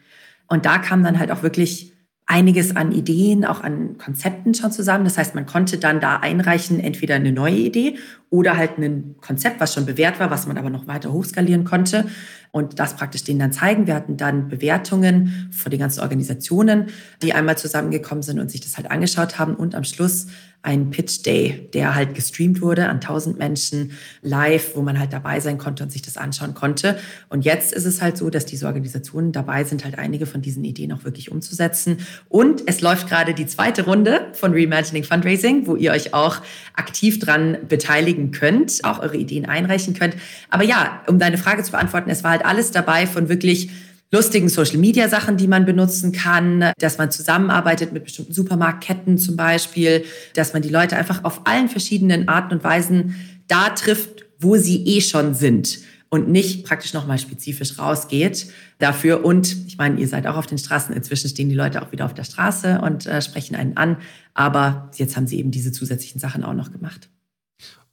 Und 0.49 0.67
da 0.67 0.79
kam 0.79 1.05
dann 1.05 1.19
halt 1.19 1.31
auch 1.31 1.43
wirklich 1.43 1.93
einiges 2.27 2.77
an 2.77 2.93
Ideen, 2.93 3.45
auch 3.45 3.61
an 3.61 3.99
Konzepten 3.99 4.55
schon 4.55 4.71
zusammen. 4.71 5.05
Das 5.05 5.19
heißt, 5.19 5.35
man 5.35 5.47
konnte 5.47 5.79
dann 5.79 6.01
da 6.01 6.17
einreichen, 6.17 6.79
entweder 6.79 7.17
eine 7.17 7.33
neue 7.33 7.57
Idee 7.57 7.99
oder 8.29 8.57
halt 8.57 8.79
ein 8.79 9.17
Konzept, 9.21 9.61
was 9.61 9.75
schon 9.75 9.85
bewährt 9.85 10.21
war, 10.21 10.31
was 10.31 10.47
man 10.47 10.57
aber 10.57 10.71
noch 10.71 10.87
weiter 10.87 11.13
hochskalieren 11.13 11.65
konnte 11.65 12.07
und 12.53 12.79
das 12.79 12.97
praktisch 12.97 13.25
denen 13.25 13.39
dann 13.39 13.53
zeigen. 13.53 13.87
Wir 13.87 13.95
hatten 13.95 14.17
dann 14.17 14.49
Bewertungen 14.49 15.51
von 15.53 15.71
den 15.71 15.81
ganzen 15.81 16.01
Organisationen, 16.01 16.87
die 17.23 17.33
einmal 17.33 17.57
zusammengekommen 17.57 18.23
sind 18.23 18.39
und 18.39 18.51
sich 18.51 18.61
das 18.61 18.77
halt 18.77 18.91
angeschaut 18.91 19.39
haben 19.39 19.55
und 19.55 19.75
am 19.75 19.85
Schluss 19.85 20.27
ein 20.63 20.91
Pitch 20.91 21.25
Day, 21.25 21.71
der 21.73 21.95
halt 21.95 22.15
gestreamt 22.15 22.61
wurde 22.61 22.89
an 22.89 22.97
1000 22.97 23.39
Menschen 23.39 23.93
live, 24.21 24.77
wo 24.77 24.83
man 24.83 24.99
halt 24.99 25.11
dabei 25.13 25.41
sein 25.41 25.57
konnte 25.57 25.83
und 25.83 25.91
sich 25.91 26.03
das 26.03 26.19
anschauen 26.19 26.53
konnte. 26.53 26.99
Und 27.31 27.47
jetzt 27.47 27.73
ist 27.73 27.87
es 27.87 28.03
halt 28.03 28.19
so, 28.19 28.29
dass 28.29 28.45
diese 28.45 28.67
Organisationen 28.67 29.33
dabei 29.33 29.65
sind, 29.65 29.85
halt 29.85 29.99
einige 29.99 30.27
von 30.27 30.43
diesen 30.43 30.63
Ideen 30.65 30.93
auch 30.93 31.05
wirklich 31.05 31.33
umzusetzen. 31.33 31.99
Und 32.29 32.63
es 32.67 32.83
läuft 32.83 33.09
gerade 33.09 33.33
die 33.33 33.47
zweite 33.47 33.87
Runde 33.87 34.29
von 34.35 34.53
Reimagining 34.53 35.03
Fundraising, 35.03 35.67
wo 35.67 35.77
ihr 35.77 35.93
euch 35.93 36.13
auch 36.13 36.43
aktiv 36.75 37.19
dran 37.19 37.57
beteiligen 37.67 38.31
könnt, 38.31 38.81
auch 38.85 38.99
eure 38.99 39.17
Ideen 39.17 39.47
einreichen 39.47 39.95
könnt. 39.95 40.15
Aber 40.51 40.65
ja, 40.65 41.03
um 41.07 41.19
deine 41.19 41.39
Frage 41.39 41.63
zu 41.63 41.73
beantworten, 41.73 42.11
es 42.11 42.23
war 42.23 42.33
halt 42.33 42.40
alles 42.45 42.71
dabei 42.71 43.07
von 43.07 43.29
wirklich 43.29 43.71
lustigen 44.13 44.49
Social-Media-Sachen, 44.49 45.37
die 45.37 45.47
man 45.47 45.65
benutzen 45.65 46.13
kann, 46.13 46.73
dass 46.79 46.99
man 46.99 47.11
zusammenarbeitet 47.11 47.93
mit 47.93 48.05
bestimmten 48.05 48.33
Supermarktketten 48.33 49.19
zum 49.19 49.37
Beispiel, 49.37 50.05
dass 50.35 50.53
man 50.53 50.63
die 50.63 50.69
Leute 50.69 50.97
einfach 50.97 51.25
auf 51.25 51.47
allen 51.47 51.69
verschiedenen 51.69 52.29
Arten 52.29 52.55
und 52.55 52.65
Weisen 52.65 53.15
da 53.47 53.71
trifft, 53.71 54.25
wo 54.41 54.57
sie 54.57 54.85
eh 54.85 55.01
schon 55.01 55.35
sind 55.35 55.79
und 56.09 56.29
nicht 56.29 56.67
praktisch 56.67 56.93
nochmal 56.93 57.19
spezifisch 57.19 57.79
rausgeht 57.79 58.49
dafür. 58.79 59.25
Und 59.25 59.57
ich 59.69 59.79
meine, 59.79 60.01
ihr 60.01 60.09
seid 60.09 60.27
auch 60.27 60.37
auf 60.37 60.47
den 60.47 60.59
Straßen. 60.59 60.95
Inzwischen 60.95 61.31
stehen 61.31 61.49
die 61.49 61.55
Leute 61.55 61.81
auch 61.81 61.93
wieder 61.93 62.05
auf 62.05 62.15
der 62.15 62.25
Straße 62.25 62.81
und 62.81 63.07
äh, 63.07 63.23
sprechen 63.23 63.55
einen 63.55 63.77
an. 63.77 63.97
Aber 64.35 64.91
jetzt 64.97 65.17
haben 65.17 65.29
sie 65.29 65.39
eben 65.39 65.53
diese 65.53 65.71
zusätzlichen 65.71 66.21
Sachen 66.21 66.43
auch 66.43 66.55
noch 66.55 66.73
gemacht. 66.73 67.09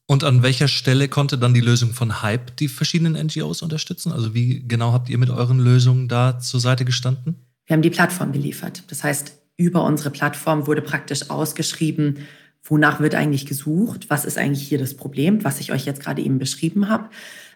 Und 0.09 0.23
an 0.23 0.41
welcher 0.41 0.69
Stelle 0.69 1.09
konnte 1.09 1.37
dann 1.37 1.53
die 1.53 1.61
Lösung 1.61 1.91
von 1.91 2.21
Hype 2.21 2.55
die 2.55 2.69
verschiedenen 2.69 3.21
NGOs 3.27 3.61
unterstützen? 3.61 4.13
Also 4.13 4.33
wie 4.33 4.65
genau 4.65 4.93
habt 4.93 5.09
ihr 5.09 5.17
mit 5.17 5.29
euren 5.29 5.59
Lösungen 5.59 6.07
da 6.07 6.39
zur 6.39 6.61
Seite 6.61 6.85
gestanden? 6.85 7.35
Wir 7.65 7.73
haben 7.73 7.81
die 7.81 7.89
Plattform 7.89 8.31
geliefert. 8.31 8.83
Das 8.87 9.03
heißt, 9.03 9.33
über 9.57 9.83
unsere 9.83 10.09
Plattform 10.09 10.65
wurde 10.65 10.81
praktisch 10.81 11.29
ausgeschrieben, 11.29 12.19
wonach 12.63 13.01
wird 13.01 13.15
eigentlich 13.15 13.45
gesucht, 13.45 14.09
was 14.09 14.23
ist 14.23 14.37
eigentlich 14.37 14.65
hier 14.65 14.77
das 14.77 14.95
Problem, 14.95 15.43
was 15.43 15.59
ich 15.59 15.73
euch 15.73 15.85
jetzt 15.85 16.01
gerade 16.01 16.21
eben 16.21 16.39
beschrieben 16.39 16.87
habe. 16.87 17.09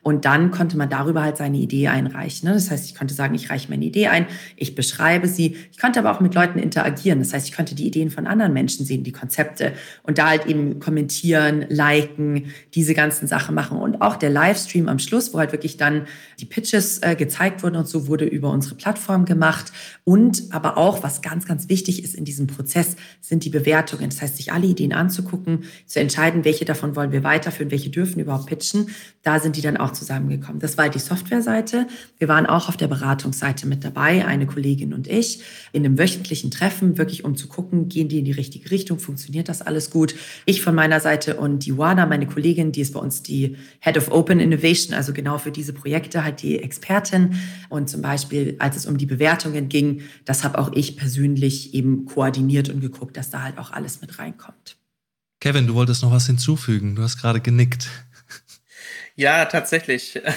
Und 0.03 0.25
dann 0.25 0.49
konnte 0.49 0.77
man 0.77 0.89
darüber 0.89 1.21
halt 1.21 1.37
seine 1.37 1.57
Idee 1.57 1.87
einreichen. 1.87 2.49
Ne? 2.49 2.55
Das 2.55 2.71
heißt, 2.71 2.85
ich 2.85 2.95
konnte 2.95 3.13
sagen, 3.13 3.35
ich 3.35 3.51
reiche 3.51 3.69
meine 3.69 3.85
Idee 3.85 4.07
ein, 4.07 4.25
ich 4.55 4.73
beschreibe 4.73 5.27
sie. 5.27 5.57
Ich 5.71 5.77
konnte 5.77 5.99
aber 5.99 6.11
auch 6.11 6.19
mit 6.19 6.33
Leuten 6.33 6.57
interagieren. 6.57 7.19
Das 7.19 7.33
heißt, 7.33 7.47
ich 7.47 7.55
konnte 7.55 7.75
die 7.75 7.85
Ideen 7.85 8.09
von 8.09 8.25
anderen 8.25 8.51
Menschen 8.51 8.85
sehen, 8.85 9.03
die 9.03 9.11
Konzepte 9.11 9.73
und 10.03 10.17
da 10.17 10.29
halt 10.29 10.47
eben 10.47 10.79
kommentieren, 10.79 11.65
liken, 11.69 12.45
diese 12.73 12.95
ganzen 12.95 13.27
Sachen 13.27 13.53
machen. 13.53 13.77
Und 13.77 14.01
auch 14.01 14.15
der 14.15 14.31
Livestream 14.31 14.89
am 14.89 14.97
Schluss, 14.97 15.33
wo 15.33 15.39
halt 15.39 15.51
wirklich 15.51 15.77
dann 15.77 16.07
die 16.39 16.45
Pitches 16.45 16.99
äh, 17.03 17.15
gezeigt 17.15 17.61
wurden 17.61 17.75
und 17.75 17.87
so 17.87 18.07
wurde 18.07 18.25
über 18.25 18.49
unsere 18.49 18.75
Plattform 18.75 19.25
gemacht. 19.25 19.71
Und 20.03 20.45
aber 20.49 20.77
auch, 20.77 21.03
was 21.03 21.21
ganz, 21.21 21.45
ganz 21.45 21.69
wichtig 21.69 22.03
ist 22.03 22.15
in 22.15 22.25
diesem 22.25 22.47
Prozess, 22.47 22.95
sind 23.21 23.45
die 23.45 23.49
Bewertungen. 23.49 24.09
Das 24.09 24.21
heißt, 24.21 24.37
sich 24.37 24.51
alle 24.51 24.65
Ideen 24.65 24.93
anzugucken, 24.93 25.65
zu 25.85 25.99
entscheiden, 25.99 26.43
welche 26.43 26.65
davon 26.65 26.95
wollen 26.95 27.11
wir 27.11 27.23
weiterführen, 27.23 27.69
welche 27.69 27.91
dürfen 27.91 28.19
überhaupt 28.19 28.47
pitchen. 28.47 28.87
Da 29.23 29.39
sind 29.39 29.55
die 29.55 29.61
dann 29.61 29.77
auch 29.77 29.91
zusammengekommen. 29.91 30.59
Das 30.59 30.79
war 30.79 30.89
die 30.89 30.99
Softwareseite. 30.99 31.87
Wir 32.17 32.27
waren 32.27 32.47
auch 32.47 32.69
auf 32.69 32.77
der 32.77 32.87
Beratungsseite 32.87 33.67
mit 33.67 33.83
dabei, 33.83 34.25
eine 34.25 34.47
Kollegin 34.47 34.93
und 34.93 35.07
ich, 35.07 35.41
in 35.73 35.85
einem 35.85 35.99
wöchentlichen 35.99 36.49
Treffen, 36.49 36.97
wirklich 36.97 37.23
um 37.23 37.35
zu 37.35 37.47
gucken, 37.47 37.87
gehen 37.87 38.09
die 38.09 38.19
in 38.19 38.25
die 38.25 38.31
richtige 38.31 38.71
Richtung, 38.71 38.97
funktioniert 38.97 39.47
das 39.47 39.61
alles 39.61 39.91
gut. 39.91 40.15
Ich 40.45 40.63
von 40.63 40.73
meiner 40.73 40.99
Seite 40.99 41.37
und 41.37 41.65
die 41.65 41.77
Wada, 41.77 42.07
meine 42.07 42.25
Kollegin, 42.25 42.71
die 42.71 42.81
ist 42.81 42.93
bei 42.93 42.99
uns 42.99 43.21
die 43.21 43.57
Head 43.79 43.97
of 43.97 44.11
Open 44.11 44.39
Innovation, 44.39 44.95
also 44.95 45.13
genau 45.13 45.37
für 45.37 45.51
diese 45.51 45.73
Projekte 45.73 46.23
halt 46.23 46.41
die 46.41 46.59
Expertin. 46.59 47.35
Und 47.69 47.89
zum 47.89 48.01
Beispiel, 48.01 48.55
als 48.57 48.75
es 48.75 48.87
um 48.87 48.97
die 48.97 49.05
Bewertungen 49.05 49.69
ging, 49.69 50.01
das 50.25 50.43
habe 50.43 50.57
auch 50.57 50.71
ich 50.73 50.97
persönlich 50.97 51.75
eben 51.75 52.05
koordiniert 52.05 52.69
und 52.69 52.81
geguckt, 52.81 53.17
dass 53.17 53.29
da 53.29 53.43
halt 53.43 53.59
auch 53.59 53.71
alles 53.71 54.01
mit 54.01 54.17
reinkommt. 54.17 54.77
Kevin, 55.39 55.67
du 55.67 55.73
wolltest 55.73 56.03
noch 56.03 56.11
was 56.11 56.27
hinzufügen. 56.27 56.95
Du 56.95 57.01
hast 57.01 57.17
gerade 57.17 57.39
genickt. 57.39 57.89
Ja, 59.15 59.45
tatsächlich. 59.45 60.21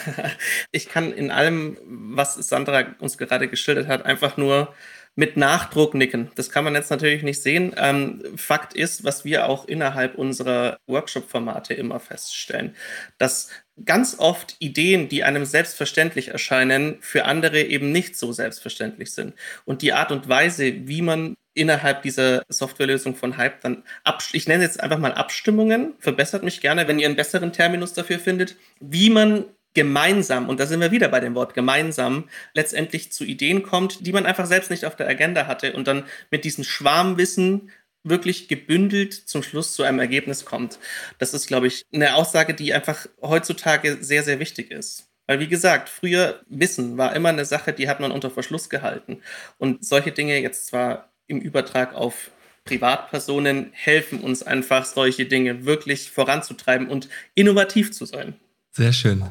Ich 0.72 0.88
kann 0.88 1.12
in 1.12 1.30
allem, 1.30 1.78
was 1.84 2.34
Sandra 2.34 2.94
uns 2.98 3.16
gerade 3.18 3.48
geschildert 3.48 3.86
hat, 3.88 4.04
einfach 4.04 4.36
nur 4.36 4.74
mit 5.16 5.36
Nachdruck 5.36 5.94
nicken. 5.94 6.30
Das 6.34 6.50
kann 6.50 6.64
man 6.64 6.74
jetzt 6.74 6.90
natürlich 6.90 7.22
nicht 7.22 7.40
sehen. 7.40 7.72
Ähm, 7.76 8.22
Fakt 8.36 8.74
ist, 8.74 9.04
was 9.04 9.24
wir 9.24 9.46
auch 9.46 9.66
innerhalb 9.66 10.16
unserer 10.16 10.78
Workshop-Formate 10.88 11.74
immer 11.74 12.00
feststellen, 12.00 12.74
dass 13.18 13.50
ganz 13.84 14.16
oft 14.18 14.56
Ideen, 14.58 15.08
die 15.08 15.22
einem 15.22 15.44
selbstverständlich 15.44 16.28
erscheinen, 16.28 16.98
für 17.00 17.26
andere 17.26 17.62
eben 17.62 17.92
nicht 17.92 18.16
so 18.16 18.32
selbstverständlich 18.32 19.12
sind. 19.12 19.34
Und 19.64 19.82
die 19.82 19.92
Art 19.92 20.10
und 20.10 20.28
Weise, 20.28 20.88
wie 20.88 21.02
man 21.02 21.36
innerhalb 21.54 22.02
dieser 22.02 22.44
Softwarelösung 22.48 23.14
von 23.14 23.36
Hype 23.36 23.60
dann, 23.60 23.84
ich 24.32 24.48
nenne 24.48 24.64
jetzt 24.64 24.80
einfach 24.80 24.98
mal 24.98 25.14
Abstimmungen, 25.14 25.94
verbessert 25.98 26.42
mich 26.42 26.60
gerne, 26.60 26.88
wenn 26.88 26.98
ihr 26.98 27.06
einen 27.06 27.16
besseren 27.16 27.52
Terminus 27.52 27.92
dafür 27.92 28.18
findet, 28.18 28.56
wie 28.80 29.10
man 29.10 29.46
gemeinsam, 29.74 30.48
und 30.48 30.60
da 30.60 30.66
sind 30.66 30.80
wir 30.80 30.92
wieder 30.92 31.08
bei 31.08 31.20
dem 31.20 31.34
Wort 31.34 31.54
gemeinsam, 31.54 32.28
letztendlich 32.54 33.12
zu 33.12 33.24
Ideen 33.24 33.62
kommt, 33.62 34.06
die 34.06 34.12
man 34.12 34.26
einfach 34.26 34.46
selbst 34.46 34.70
nicht 34.70 34.84
auf 34.84 34.96
der 34.96 35.08
Agenda 35.08 35.46
hatte 35.46 35.72
und 35.72 35.88
dann 35.88 36.04
mit 36.30 36.44
diesem 36.44 36.64
Schwarmwissen 36.64 37.70
wirklich 38.04 38.48
gebündelt 38.48 39.14
zum 39.14 39.42
Schluss 39.42 39.74
zu 39.74 39.82
einem 39.82 39.98
Ergebnis 39.98 40.44
kommt. 40.44 40.78
Das 41.18 41.34
ist, 41.34 41.46
glaube 41.46 41.66
ich, 41.66 41.84
eine 41.92 42.14
Aussage, 42.14 42.54
die 42.54 42.72
einfach 42.72 43.06
heutzutage 43.20 43.98
sehr, 44.00 44.22
sehr 44.22 44.38
wichtig 44.38 44.70
ist. 44.70 45.08
Weil, 45.26 45.40
wie 45.40 45.48
gesagt, 45.48 45.88
früher 45.88 46.42
Wissen 46.46 46.98
war 46.98 47.16
immer 47.16 47.30
eine 47.30 47.46
Sache, 47.46 47.72
die 47.72 47.88
hat 47.88 48.00
man 48.00 48.12
unter 48.12 48.30
Verschluss 48.30 48.68
gehalten. 48.68 49.22
Und 49.56 49.84
solche 49.84 50.12
Dinge 50.12 50.38
jetzt 50.38 50.66
zwar 50.66 51.13
im 51.26 51.40
Übertrag 51.40 51.94
auf 51.94 52.30
Privatpersonen 52.64 53.70
helfen 53.72 54.20
uns 54.20 54.42
einfach, 54.42 54.86
solche 54.86 55.26
Dinge 55.26 55.66
wirklich 55.66 56.10
voranzutreiben 56.10 56.88
und 56.88 57.08
innovativ 57.34 57.92
zu 57.92 58.06
sein. 58.06 58.34
Sehr 58.70 58.92
schön. 58.92 59.24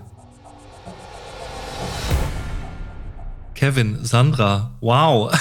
Kevin, 3.56 4.04
Sandra, 4.04 4.78
wow. 4.82 5.32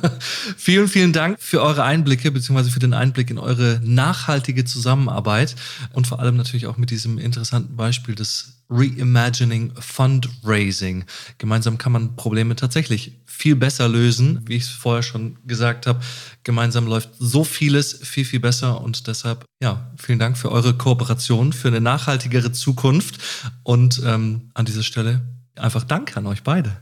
vielen, 0.56 0.88
vielen 0.88 1.12
Dank 1.12 1.40
für 1.40 1.62
eure 1.62 1.84
Einblicke, 1.84 2.30
beziehungsweise 2.30 2.70
für 2.70 2.78
den 2.78 2.94
Einblick 2.94 3.30
in 3.30 3.38
eure 3.38 3.80
nachhaltige 3.82 4.64
Zusammenarbeit 4.64 5.56
und 5.92 6.06
vor 6.06 6.20
allem 6.20 6.36
natürlich 6.36 6.66
auch 6.66 6.76
mit 6.76 6.90
diesem 6.90 7.18
interessanten 7.18 7.76
Beispiel 7.76 8.14
des 8.14 8.62
Reimagining 8.70 9.72
Fundraising. 9.78 11.04
Gemeinsam 11.38 11.78
kann 11.78 11.92
man 11.92 12.16
Probleme 12.16 12.56
tatsächlich 12.56 13.20
viel 13.26 13.56
besser 13.56 13.88
lösen, 13.88 14.40
wie 14.46 14.56
ich 14.56 14.64
es 14.64 14.70
vorher 14.70 15.02
schon 15.02 15.38
gesagt 15.46 15.86
habe. 15.86 16.00
Gemeinsam 16.42 16.86
läuft 16.86 17.10
so 17.18 17.44
vieles 17.44 18.00
viel, 18.02 18.24
viel 18.24 18.40
besser 18.40 18.80
und 18.80 19.06
deshalb, 19.06 19.44
ja, 19.62 19.92
vielen 19.96 20.18
Dank 20.18 20.38
für 20.38 20.50
eure 20.50 20.74
Kooperation, 20.74 21.52
für 21.52 21.68
eine 21.68 21.80
nachhaltigere 21.80 22.52
Zukunft 22.52 23.18
und 23.62 24.00
ähm, 24.04 24.50
an 24.54 24.64
dieser 24.64 24.82
Stelle 24.82 25.22
Einfach 25.56 25.84
danke 25.84 26.16
an 26.16 26.26
euch 26.26 26.42
beide. 26.42 26.76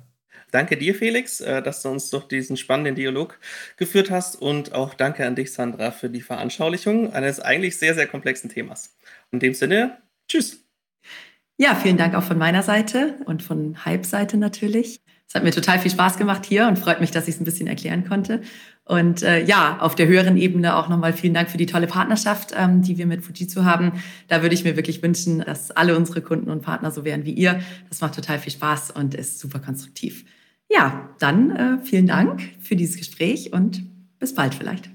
Danke 0.53 0.77
dir, 0.77 0.95
Felix, 0.95 1.41
äh, 1.41 1.63
dass 1.63 1.83
du 1.83 1.89
uns 1.89 2.11
durch 2.11 2.29
diesen 2.29 2.57
spannenden 2.59 2.95
Dialog 2.95 3.41
geführt 3.79 4.11
hast 4.11 4.37
und 4.37 4.75
auch 4.75 4.93
danke 4.93 5.27
an 5.27 5.35
dich, 5.35 5.53
Sandra, 5.53 5.91
für 5.91 6.11
die 6.11 6.21
Veranschaulichung 6.21 7.13
eines 7.13 7.41
eigentlich 7.41 7.79
sehr, 7.79 7.95
sehr 7.95 8.07
komplexen 8.07 8.51
Themas. 8.51 8.95
In 9.33 9.41
dem 9.41 9.55
Sinne, 9.55 9.99
tschüss. 10.29 10.63
Ja, 11.57 11.75
vielen 11.75 11.97
Dank 11.97 12.15
auch 12.15 12.23
von 12.23 12.39
meiner 12.39 12.63
Seite 12.63 13.17
und 13.25 13.43
von 13.43 13.85
Hype-Seite 13.85 14.37
natürlich. 14.37 15.01
Es 15.27 15.35
hat 15.35 15.45
mir 15.45 15.53
total 15.53 15.79
viel 15.79 15.91
Spaß 15.91 16.19
gemacht 16.19 16.45
hier 16.45 16.69
und 16.69 16.79
freut 16.79 17.01
mich, 17.01 17.11
dass 17.11 17.29
ich 17.29 17.37
es 17.37 17.41
ein 17.41 17.45
bisschen 17.45 17.67
erklären 17.67 18.07
konnte. 18.07 18.43
Und 18.85 19.23
äh, 19.23 19.43
ja, 19.45 19.79
auf 19.79 19.95
der 19.95 20.07
höheren 20.07 20.37
Ebene 20.37 20.77
auch 20.77 20.91
nochmal 20.91 21.15
vielen 21.15 21.33
Dank 21.33 21.49
für 21.49 21.57
die 21.57 21.65
tolle 21.65 21.87
Partnerschaft, 21.87 22.53
ähm, 22.55 22.83
die 22.83 22.99
wir 22.99 23.07
mit 23.07 23.25
Fujitsu 23.25 23.65
haben. 23.65 23.93
Da 24.29 24.43
würde 24.43 24.55
ich 24.55 24.65
mir 24.65 24.77
wirklich 24.77 25.03
wünschen, 25.03 25.39
dass 25.39 25.71
alle 25.71 25.97
unsere 25.97 26.21
Kunden 26.21 26.51
und 26.51 26.61
Partner 26.61 26.91
so 26.91 27.07
wären 27.07 27.25
wie 27.25 27.33
ihr. 27.33 27.63
Das 27.89 28.03
macht 28.03 28.15
total 28.15 28.39
viel 28.39 28.53
Spaß 28.53 28.91
und 28.91 29.15
ist 29.15 29.39
super 29.39 29.59
konstruktiv. 29.59 30.27
Ja, 30.75 31.11
dann 31.19 31.51
äh, 31.51 31.79
vielen 31.85 32.07
Dank 32.07 32.43
für 32.61 32.77
dieses 32.77 32.97
Gespräch 32.97 33.53
und 33.53 33.85
bis 34.19 34.35
bald 34.35 34.55
vielleicht. 34.55 34.91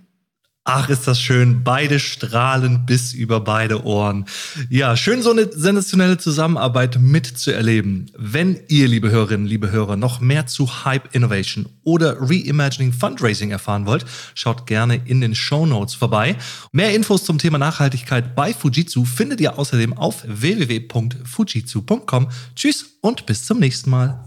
Ach, 0.69 0.89
ist 0.89 1.07
das 1.07 1.21
schön. 1.21 1.63
Beide 1.63 1.97
strahlen 1.97 2.85
bis 2.85 3.13
über 3.13 3.39
beide 3.39 3.85
Ohren. 3.85 4.25
Ja, 4.69 4.97
schön, 4.97 5.21
so 5.21 5.31
eine 5.31 5.49
sensationelle 5.49 6.17
Zusammenarbeit 6.17 6.99
mitzuerleben. 6.99 8.11
Wenn 8.17 8.59
ihr, 8.67 8.89
liebe 8.89 9.09
Hörerinnen, 9.09 9.47
liebe 9.47 9.71
Hörer, 9.71 9.95
noch 9.95 10.19
mehr 10.19 10.45
zu 10.45 10.83
Hype 10.83 11.15
Innovation 11.15 11.69
oder 11.85 12.17
Reimagining 12.19 12.91
Fundraising 12.91 13.51
erfahren 13.51 13.85
wollt, 13.85 14.03
schaut 14.35 14.67
gerne 14.67 14.99
in 15.05 15.21
den 15.21 15.35
Show 15.35 15.65
Notes 15.65 15.93
vorbei. 15.93 16.35
Mehr 16.73 16.93
Infos 16.93 17.23
zum 17.23 17.37
Thema 17.37 17.59
Nachhaltigkeit 17.59 18.35
bei 18.35 18.53
Fujitsu 18.53 19.05
findet 19.05 19.39
ihr 19.39 19.57
außerdem 19.57 19.93
auf 19.93 20.25
www.fujitsu.com. 20.27 22.27
Tschüss 22.57 22.97
und 22.99 23.25
bis 23.25 23.45
zum 23.45 23.59
nächsten 23.59 23.89
Mal. 23.89 24.26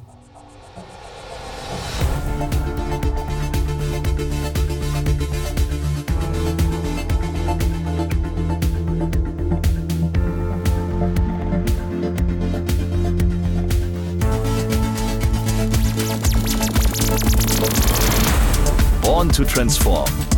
Transform 19.50 20.29